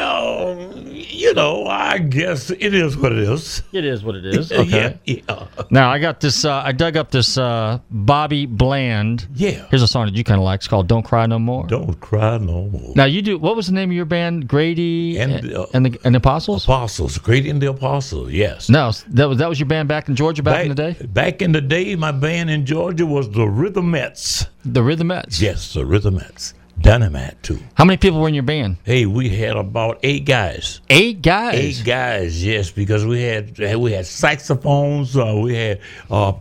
[1.30, 3.62] you know, I guess it is what it is.
[3.72, 4.50] It is what it is.
[4.60, 4.98] Okay.
[5.04, 5.46] yeah, yeah.
[5.70, 6.44] Now I got this.
[6.44, 9.26] Uh, I dug up this uh, Bobby Bland.
[9.34, 9.66] Yeah.
[9.70, 10.58] Here's a song that you kind of like.
[10.58, 12.92] It's called "Don't Cry No More." Don't cry no more.
[12.96, 13.38] Now you do.
[13.38, 14.48] What was the name of your band?
[14.48, 16.64] Grady And, uh, and the and the Apostles.
[16.64, 18.32] Apostles, Grady and the Apostles.
[18.32, 18.68] Yes.
[18.68, 21.06] No, that was that was your band back in Georgia back, in the day.
[21.06, 24.46] Back in the day, my band in Georgia was the Rhythmettes.
[24.64, 25.40] The Rhythmettes.
[25.40, 26.54] Yes, the Rhythmettes.
[26.80, 27.58] Dynamite too.
[27.74, 28.76] How many people were in your band?
[28.84, 30.80] Hey, we had about eight guys.
[30.88, 31.54] Eight guys.
[31.80, 35.16] Eight guys, yes, because we had we had saxophones.
[35.16, 36.32] Uh, we had uh,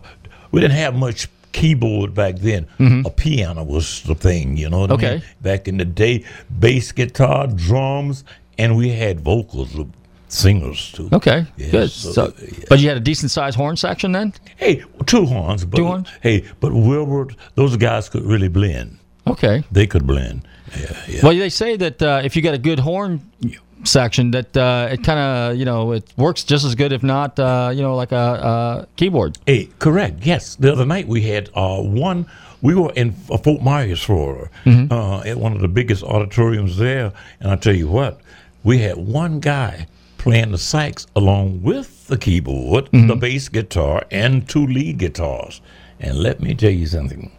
[0.50, 2.66] we didn't have much keyboard back then.
[3.04, 5.10] A piano was the thing, you know what I Okay.
[5.16, 5.22] mean?
[5.42, 6.24] Back in the day,
[6.58, 8.24] bass guitar, drums,
[8.56, 9.76] and we had vocals,
[10.28, 11.08] singers too.
[11.12, 11.90] Okay, Yes, good.
[11.90, 12.34] so, So,
[12.68, 14.32] but you had a decent sized horn section then.
[14.56, 16.08] Hey, two horns, but Two horns?
[16.22, 18.98] hey, but Wilbur, those guys could really blend.
[19.30, 19.64] Okay.
[19.72, 20.46] They could blend.
[20.78, 21.20] Yeah, yeah.
[21.22, 23.20] Well, they say that uh, if you got a good horn
[23.84, 27.38] section, that uh, it kind of you know it works just as good, if not
[27.38, 29.38] uh, you know like a, a keyboard.
[29.46, 30.24] Hey, correct.
[30.26, 30.56] Yes.
[30.56, 32.26] The other night we had uh, one.
[32.62, 34.92] We were in uh, Fort Myers, Florida, Mm-hmm.
[34.92, 37.10] uh, at one of the biggest auditoriums there.
[37.40, 38.20] And I tell you what,
[38.64, 39.86] we had one guy
[40.18, 43.06] playing the sax along with the keyboard, Mm-hmm.
[43.08, 45.62] the bass guitar, and two lead guitars.
[45.98, 47.30] And let me tell you something.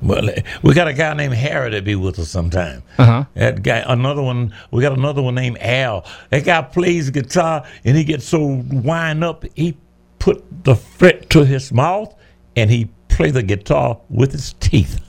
[0.00, 0.28] Well,
[0.62, 2.82] we got a guy named Harry that be with us sometime.
[2.98, 3.24] Uh-huh.
[3.34, 4.54] That guy, another one.
[4.70, 6.06] We got another one named Al.
[6.30, 9.76] That guy plays guitar and he gets so wind up, he
[10.18, 12.14] put the fret to his mouth
[12.54, 15.00] and he play the guitar with his teeth.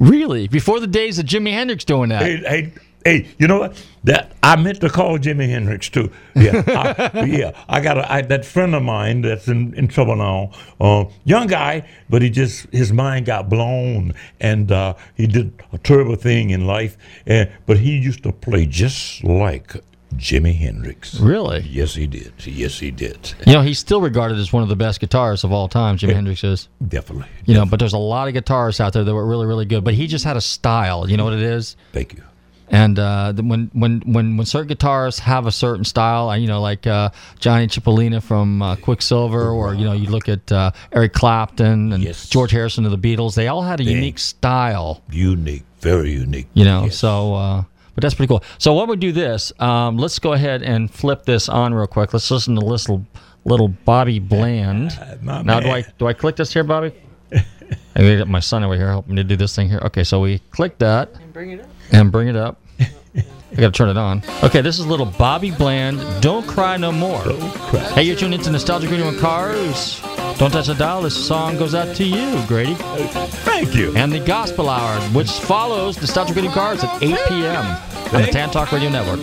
[0.00, 2.22] Really, before the days of Jimi Hendrix doing that.
[2.22, 2.72] Hey, hey,
[3.04, 3.84] hey, you know what?
[4.04, 6.10] That I meant to call Jimi Hendrix too.
[6.34, 7.52] Yeah, I, yeah.
[7.68, 10.52] I got a, I, that friend of mine that's in, in trouble now.
[10.80, 15.78] Uh, young guy, but he just his mind got blown, and uh, he did a
[15.78, 16.96] terrible thing in life.
[17.26, 19.76] And but he used to play just like
[20.16, 21.20] Jimi Hendrix.
[21.20, 21.60] Really?
[21.60, 22.32] Yes, he did.
[22.44, 23.34] Yes, he did.
[23.46, 25.98] You know, he's still regarded as one of the best guitarists of all time.
[25.98, 26.68] Jimi Hendrix is.
[26.86, 27.28] Definitely.
[27.44, 29.84] You know, but there's a lot of guitarists out there that were really, really good.
[29.84, 31.08] But he just had a style.
[31.10, 31.76] You know what it is?
[31.92, 32.22] Thank you.
[32.70, 36.60] And uh, when when when when certain guitarists have a certain style, uh, you know,
[36.60, 41.14] like uh, Johnny Cipollina from uh, Quicksilver, or you know, you look at uh, Eric
[41.14, 43.34] Clapton and George Harrison of the Beatles.
[43.34, 45.02] They all had a They- unique style.
[45.10, 46.48] Unique, very unique.
[46.52, 47.62] You know, so uh,
[47.94, 48.42] but that's pretty cool.
[48.58, 49.50] So why don't we do this?
[49.58, 52.12] Um, let's go ahead and flip this on real quick.
[52.12, 53.06] Let's listen to little
[53.44, 54.92] little Bobby Bland.
[55.22, 55.68] my now do.
[55.70, 56.92] I do I click this here, Bobby?
[57.96, 59.80] I got my son over here helping me to do this thing here.
[59.84, 61.68] Okay, so we click that And bring it up.
[61.92, 62.60] And bring it up.
[63.50, 64.22] I gotta turn it on.
[64.44, 65.98] Okay, this is little Bobby Bland.
[66.22, 67.22] Don't cry no more.
[67.94, 70.00] Hey, you're tuned into Nostalgic Radio and Cars.
[70.36, 71.02] Don't touch the dial.
[71.02, 72.74] This song goes out to you, Grady.
[72.74, 73.96] Thank you.
[73.96, 77.66] And the Gospel Hour, which follows Nostalgic Radio Cars at 8 p.m.
[78.14, 79.18] on the Tan Talk Radio Network.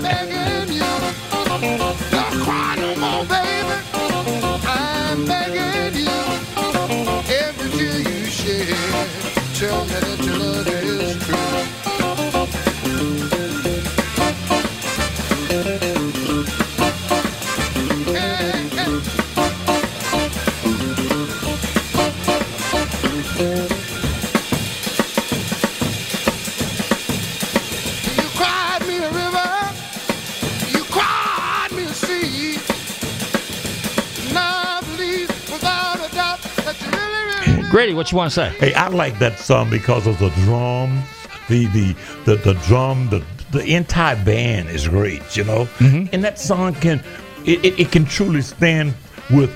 [37.75, 38.49] Grady, what you want to say?
[38.57, 41.03] Hey, I like that song because of the drum,
[41.49, 43.21] the the the, the drum, the
[43.51, 45.65] the entire band is great, you know.
[45.79, 46.07] Mm-hmm.
[46.13, 47.03] And that song can
[47.45, 48.93] it, it, it can truly stand
[49.29, 49.53] with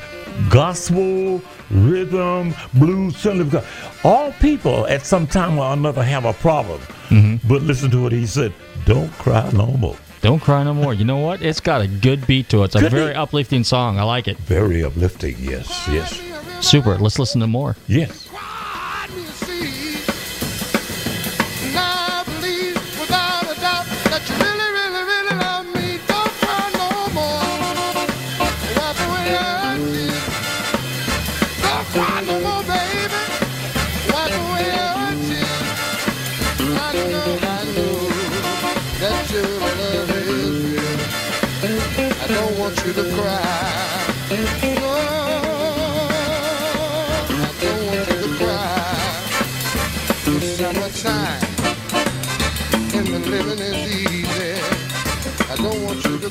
[0.50, 1.42] gospel,
[1.72, 3.66] rhythm, blues, simply because
[4.04, 6.82] all people at some time or another have a problem.
[7.08, 7.48] Mm-hmm.
[7.48, 8.54] But listen to what he said:
[8.86, 10.94] "Don't cry no more." Don't cry no more.
[10.94, 11.42] You know what?
[11.42, 12.66] It's got a good beat to it.
[12.66, 13.18] It's a Good very beat.
[13.18, 13.98] uplifting song.
[14.00, 14.38] I like it.
[14.38, 15.36] Very uplifting.
[15.40, 16.22] Yes, yes,
[16.60, 16.98] Super.
[16.98, 17.76] Let's listen to more.
[17.88, 18.28] yes.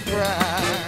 [0.04, 0.87] Don't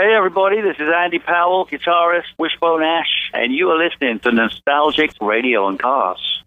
[0.00, 5.10] Hey everybody, this is Andy Powell, guitarist, Wishbone Ash, and you are listening to Nostalgic
[5.20, 6.40] Radio and Cars.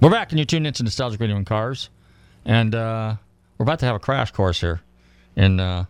[0.00, 1.90] We're back, and you're tuned into Nostalgic Radio and Cars,
[2.44, 3.16] and uh,
[3.58, 4.80] we're about to have a crash course here
[5.34, 5.86] in uh,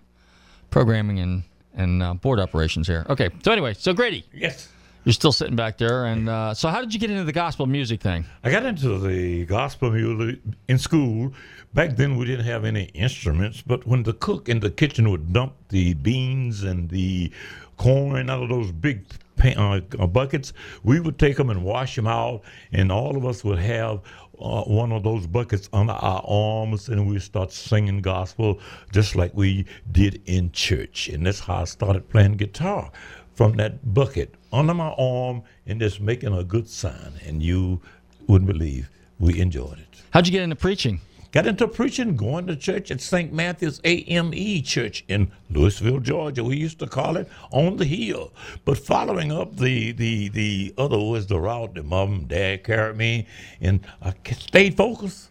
[0.71, 1.43] programming and
[1.75, 3.05] and uh, board operations here.
[3.11, 4.71] Okay, so anyway, so Grady, Yes.
[5.07, 7.65] You're still sitting back there, and uh, so how did you get into the gospel
[7.67, 8.25] music thing?
[8.43, 11.33] I got into the gospel music in school.
[11.73, 15.33] Back then, we didn't have any instruments, but when the cook in the kitchen would
[15.33, 17.31] dump the beans and the
[17.77, 20.53] corn out of those big pa- uh, buckets,
[20.83, 22.43] we would take them and wash them out,
[22.73, 24.01] and all of us would have
[24.41, 28.59] uh, one of those buckets under our arms, and we start singing gospel
[28.91, 31.09] just like we did in church.
[31.09, 32.91] And that's how I started playing guitar
[33.37, 37.13] from that bucket under my arm and just making a good sign.
[37.25, 37.81] And you
[38.27, 40.03] wouldn't believe we enjoyed it.
[40.11, 41.01] How'd you get into preaching?
[41.33, 43.31] Got into preaching, going to church at St.
[43.31, 46.43] Matthew's AME Church in Louisville, Georgia.
[46.43, 48.33] We used to call it on the hill.
[48.65, 52.97] But following up the the the other was the route that mom and dad carried
[52.97, 53.27] me,
[53.61, 55.31] and I stayed focused.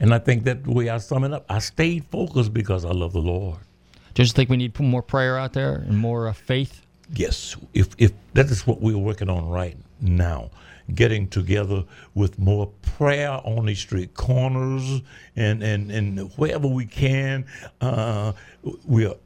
[0.00, 2.92] And I think that the way I sum it up, I stayed focused because I
[2.92, 3.58] love the Lord.
[4.14, 6.86] Do you just think we need more prayer out there and more uh, faith?
[7.12, 10.50] Yes, if if that is what we're working on right now,
[10.94, 11.84] getting together
[12.14, 15.02] with more prayer on the street corners
[15.36, 17.46] and and and wherever we can,
[17.80, 18.32] uh,
[18.86, 19.16] we are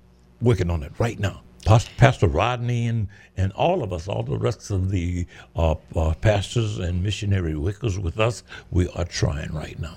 [0.41, 1.43] working on it right now.
[1.65, 5.27] Pastor Rodney and and all of us, all the rest of the
[5.57, 9.97] uh, uh, pastors and missionary workers with us, we are trying right now.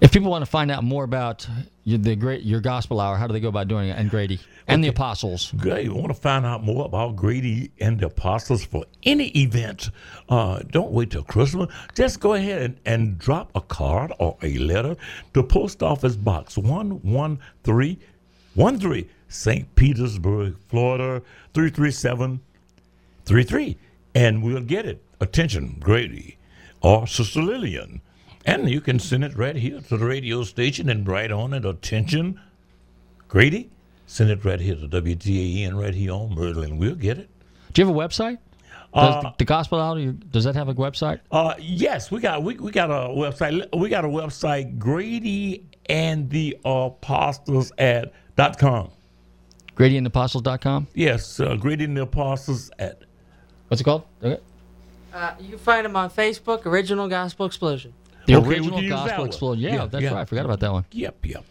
[0.00, 1.46] If people want to find out more about
[1.84, 3.98] your, the great your gospel hour, how do they go about doing it?
[3.98, 5.52] And Grady and the apostles.
[5.56, 5.84] Great.
[5.84, 9.90] You want to find out more about Grady and the Apostles for any event?
[10.28, 11.70] Uh, don't wait till Christmas.
[11.94, 14.96] Just go ahead and, and drop a card or a letter
[15.34, 19.74] to Post Office Box 11313, St.
[19.74, 21.20] Petersburg, Florida
[21.52, 23.76] 33733.
[24.14, 25.02] And we'll get it.
[25.20, 26.38] Attention, Grady
[26.80, 28.00] or Sister Lillian.
[28.46, 31.64] And you can send it right here to the radio station and write on it,
[31.64, 32.40] attention,
[33.28, 33.70] Grady.
[34.06, 36.76] Send it right here to WTAN right here on Merlin.
[36.76, 37.30] We'll get it.
[37.72, 38.38] Do you have a website?
[38.94, 41.20] Does Uh, the, the gospel hour does that have a website?
[41.32, 43.66] Uh, yes, we got we, we got a website.
[43.76, 48.90] We got a website, Grady and the Apostles at dot com.
[49.74, 50.86] Grady and the Apostles dot com.
[50.94, 53.02] Yes, uh, Grady and the Apostles at
[53.68, 54.04] What's it called?
[54.22, 54.40] Okay.
[55.12, 57.92] Uh, you can find them on Facebook, Original Gospel Explosion.
[58.26, 59.64] The Okay, original can use that gospel explosion.
[59.64, 60.20] Yeah, Yeah, that's yeah, right.
[60.20, 60.84] I forgot about that one.
[60.92, 61.44] Yep, yep.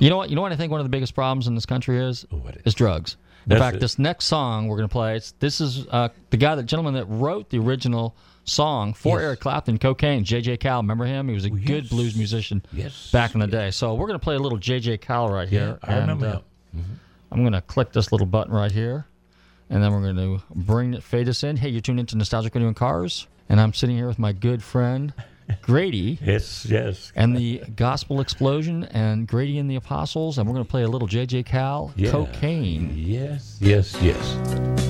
[0.00, 0.30] You know what?
[0.30, 2.24] You know what I think one of the biggest problems in this country is?
[2.64, 2.74] is?
[2.74, 3.16] drugs.
[3.46, 3.80] In That's fact, it.
[3.80, 6.94] this next song we're going to play, it's, this is uh, the guy, the gentleman
[6.94, 8.14] that wrote the original
[8.44, 9.24] song for Yes.
[9.24, 10.58] Eric Clapton, Cocaine, J.J.
[10.58, 10.76] Cale.
[10.76, 11.26] Remember him?
[11.28, 13.70] He was a good blues musician Yes, back in the day.
[13.70, 14.98] So we're going to play a little J.J.
[14.98, 15.78] Cale right here.
[15.82, 16.44] I remember and, uh, him.
[16.76, 16.92] Mm-hmm.
[17.32, 19.06] I'm going to click this little button right here,
[19.70, 21.56] and then we're going to bring it, fade us in.
[21.56, 24.62] Hey, you're tuned into Nostalgic Radio and Cars, and I'm sitting here with my good
[24.62, 25.14] friend
[25.62, 26.18] Grady.
[26.24, 27.12] Yes, yes.
[27.14, 30.88] And the Gospel Explosion and Grady and the Apostles, and we're going to play a
[30.88, 31.44] little J.J.
[31.44, 32.10] Cale, Yeah.
[32.10, 32.92] Cocaine.
[32.96, 34.89] Yes, yes, yes.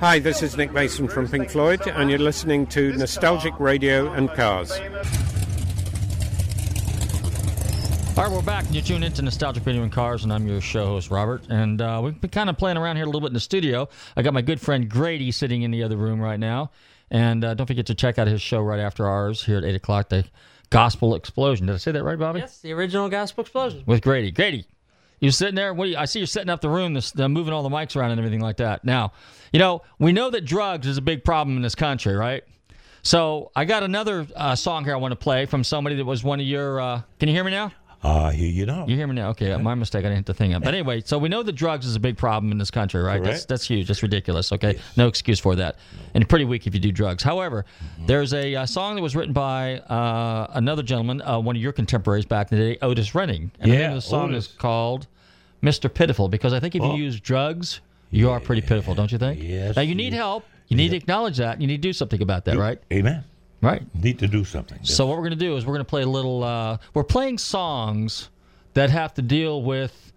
[0.00, 4.30] Hi, this is Nick Mason from Pink Floyd, and you're listening to Nostalgic Radio and
[4.32, 4.70] Cars.
[4.70, 4.78] All
[8.24, 8.64] right, we're back.
[8.70, 11.42] You tune into Nostalgic Radio and Cars, and I'm your show host, Robert.
[11.50, 13.90] And uh, we've been kind of playing around here a little bit in the studio.
[14.16, 16.70] I got my good friend Grady sitting in the other room right now.
[17.10, 19.74] And uh, don't forget to check out his show right after ours here at 8
[19.74, 20.24] o'clock, the
[20.70, 21.66] Gospel Explosion.
[21.66, 22.40] Did I say that right, Bobby?
[22.40, 23.82] Yes, the original Gospel Explosion.
[23.84, 24.30] With Grady.
[24.30, 24.64] Grady,
[25.20, 25.74] you sitting there?
[25.74, 28.10] You, I see you're setting up the room, this, uh, moving all the mics around
[28.10, 28.84] and everything like that.
[28.84, 29.12] Now,
[29.52, 32.42] you know, we know that drugs is a big problem in this country, right?
[33.02, 36.22] So I got another uh, song here I want to play from somebody that was
[36.24, 36.80] one of your.
[36.80, 37.72] Uh, can you hear me now?
[38.02, 38.86] I hear you now.
[38.86, 39.28] You hear me now?
[39.30, 40.00] Okay, my mistake.
[40.00, 40.62] I didn't hit the thing up.
[40.62, 43.22] But anyway, so we know that drugs is a big problem in this country, right?
[43.22, 43.48] That's Correct.
[43.48, 43.88] that's huge.
[43.88, 44.52] That's ridiculous.
[44.52, 45.76] Okay, no excuse for that.
[46.14, 47.22] And pretty weak if you do drugs.
[47.22, 48.06] However, Mm-hmm.
[48.06, 51.72] there's a, uh song that was written by uh, another gentleman, uh, one of your
[51.72, 53.50] contemporaries back in the day, Otis Redding.
[53.60, 54.46] And the name Yeah, of the song Otis.
[54.48, 55.06] is called
[55.62, 55.92] "Mr.
[55.92, 56.94] Pitiful" because I think if Oh.
[56.96, 57.80] you use drugs,
[58.10, 59.40] you are pretty pitiful, don't you think?
[59.42, 60.44] Yes, Now you need help.
[60.68, 61.60] You need to acknowledge that.
[61.60, 62.78] You need to do something about that, right?
[62.92, 63.24] Amen.
[63.60, 63.82] Right.
[63.94, 64.78] Need to do something.
[64.82, 66.42] So what we're going to do is we're going to play a little.
[66.42, 68.30] Uh, we're playing songs
[68.74, 70.12] that have to deal with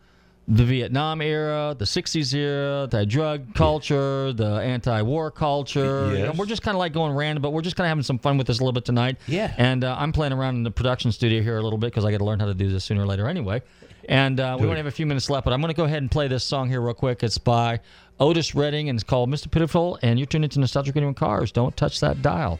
[0.47, 6.13] the Vietnam era, the '60s era, the drug culture, the anti-war culture.
[6.15, 8.03] You know, we're just kind of like going random, but we're just kind of having
[8.03, 9.17] some fun with this a little bit tonight.
[9.27, 9.53] Yeah.
[9.57, 12.11] And uh, I'm playing around in the production studio here a little bit because I
[12.11, 13.61] got to learn how to do this sooner or later anyway.
[14.09, 15.85] And uh, we Do only have a few minutes left, but I'm going to go
[15.85, 17.23] ahead and play this song here real quick.
[17.23, 17.79] It's by
[18.19, 19.49] Otis Redding and it's called "Mr.
[19.49, 21.51] Pitiful." And you're tuned into Nostalgic Radio and Cars.
[21.53, 22.59] Don't touch that dial.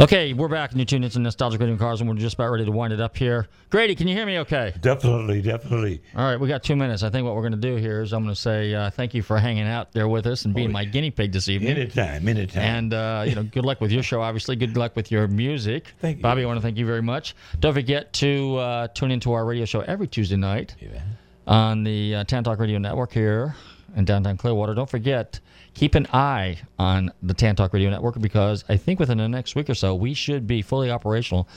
[0.00, 2.64] Okay, we're back, and you tuned into Nostalgic Radio Cars, and we're just about ready
[2.64, 3.48] to wind it up here.
[3.68, 4.72] Grady, can you hear me okay?
[4.80, 6.02] Definitely, definitely.
[6.16, 7.02] All right, we got two minutes.
[7.02, 9.12] I think what we're going to do here is I'm going to say uh, thank
[9.12, 11.76] you for hanging out there with us and being my guinea pig this evening.
[11.76, 12.62] Anytime, anytime.
[12.62, 14.22] And uh, you know, good luck with your show.
[14.22, 15.92] Obviously, good luck with your music.
[16.00, 16.22] Thank you.
[16.22, 16.44] Bobby.
[16.44, 17.36] I want to thank you very much.
[17.58, 20.76] Don't forget to uh, tune into our radio show every Tuesday night
[21.46, 23.54] on the uh, Tan Talk Radio Network here
[23.96, 24.72] in downtown Clearwater.
[24.72, 25.40] Don't forget,
[25.74, 29.54] keep an eye on the Tan Talk Radio Network because I think within the next
[29.54, 31.48] week or so we should be fully operational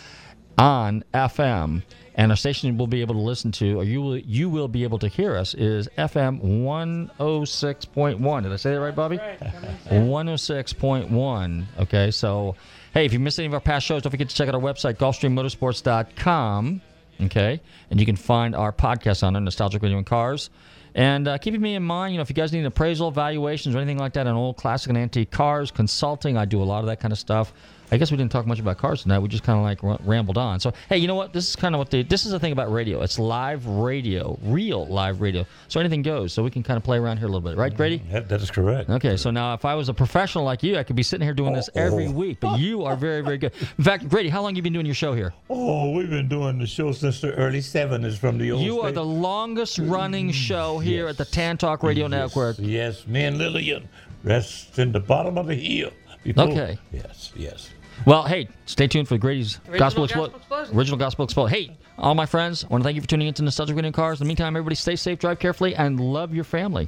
[0.58, 1.84] on FM,
[2.16, 4.84] and our station will be able to listen to, or you will you will be
[4.84, 8.44] able to hear us is FM 106.1.
[8.44, 9.18] Did I say that right, Bobby?
[9.18, 11.66] 106.1.
[11.80, 12.56] Okay, so
[12.94, 14.62] hey, if you missed any of our past shows, don't forget to check out our
[14.62, 16.82] website, GulfstreamMotorsports.com.
[17.22, 20.50] Okay, and you can find our podcast on Nostalgic Radio and Cars.
[20.96, 23.80] And uh, keeping me in mind, you know, if you guys need appraisal, evaluations, or
[23.80, 26.86] anything like that on old classic and antique cars, consulting, I do a lot of
[26.86, 27.54] that kind of stuff.
[27.94, 29.20] I guess we didn't talk much about cars tonight.
[29.20, 30.60] We just kind of like r- rambled on.
[30.60, 31.32] So, hey, you know what?
[31.32, 33.04] This is kind of what the this is the thing about radio.
[33.04, 35.46] It's live radio, real live radio.
[35.68, 36.34] So anything goes.
[36.34, 38.02] So we can kind of play around here a little bit, right, Grady?
[38.10, 38.90] That, that is correct.
[38.90, 41.36] Okay, so now if I was a professional like you, I could be sitting here
[41.36, 42.12] doing this every oh.
[42.12, 42.40] week.
[42.40, 43.54] But you are very, very good.
[43.78, 45.32] In fact, Grady, how long you been doing your show here?
[45.52, 48.92] Oh, we've been doing the show since the early 70s from the old You are
[48.92, 52.56] the longest running mm, show here at the Tan Talk Radio Network.
[52.58, 53.88] Yes, me and Lillian
[54.24, 55.92] rest in the bottom of the hill.
[56.24, 56.78] Before- Okay.
[56.92, 57.70] Yes, yes.
[58.06, 60.78] Well, hey, stay tuned for Grady's Original Gospel, Gospel Explosion.
[60.78, 61.56] Original Gospel Explosion.
[61.58, 64.20] Hey, all my friends, I want to thank you for tuning into Nostalgic Radio Cars.
[64.20, 66.88] In the meantime, everybody stay safe, drive carefully, and love your family.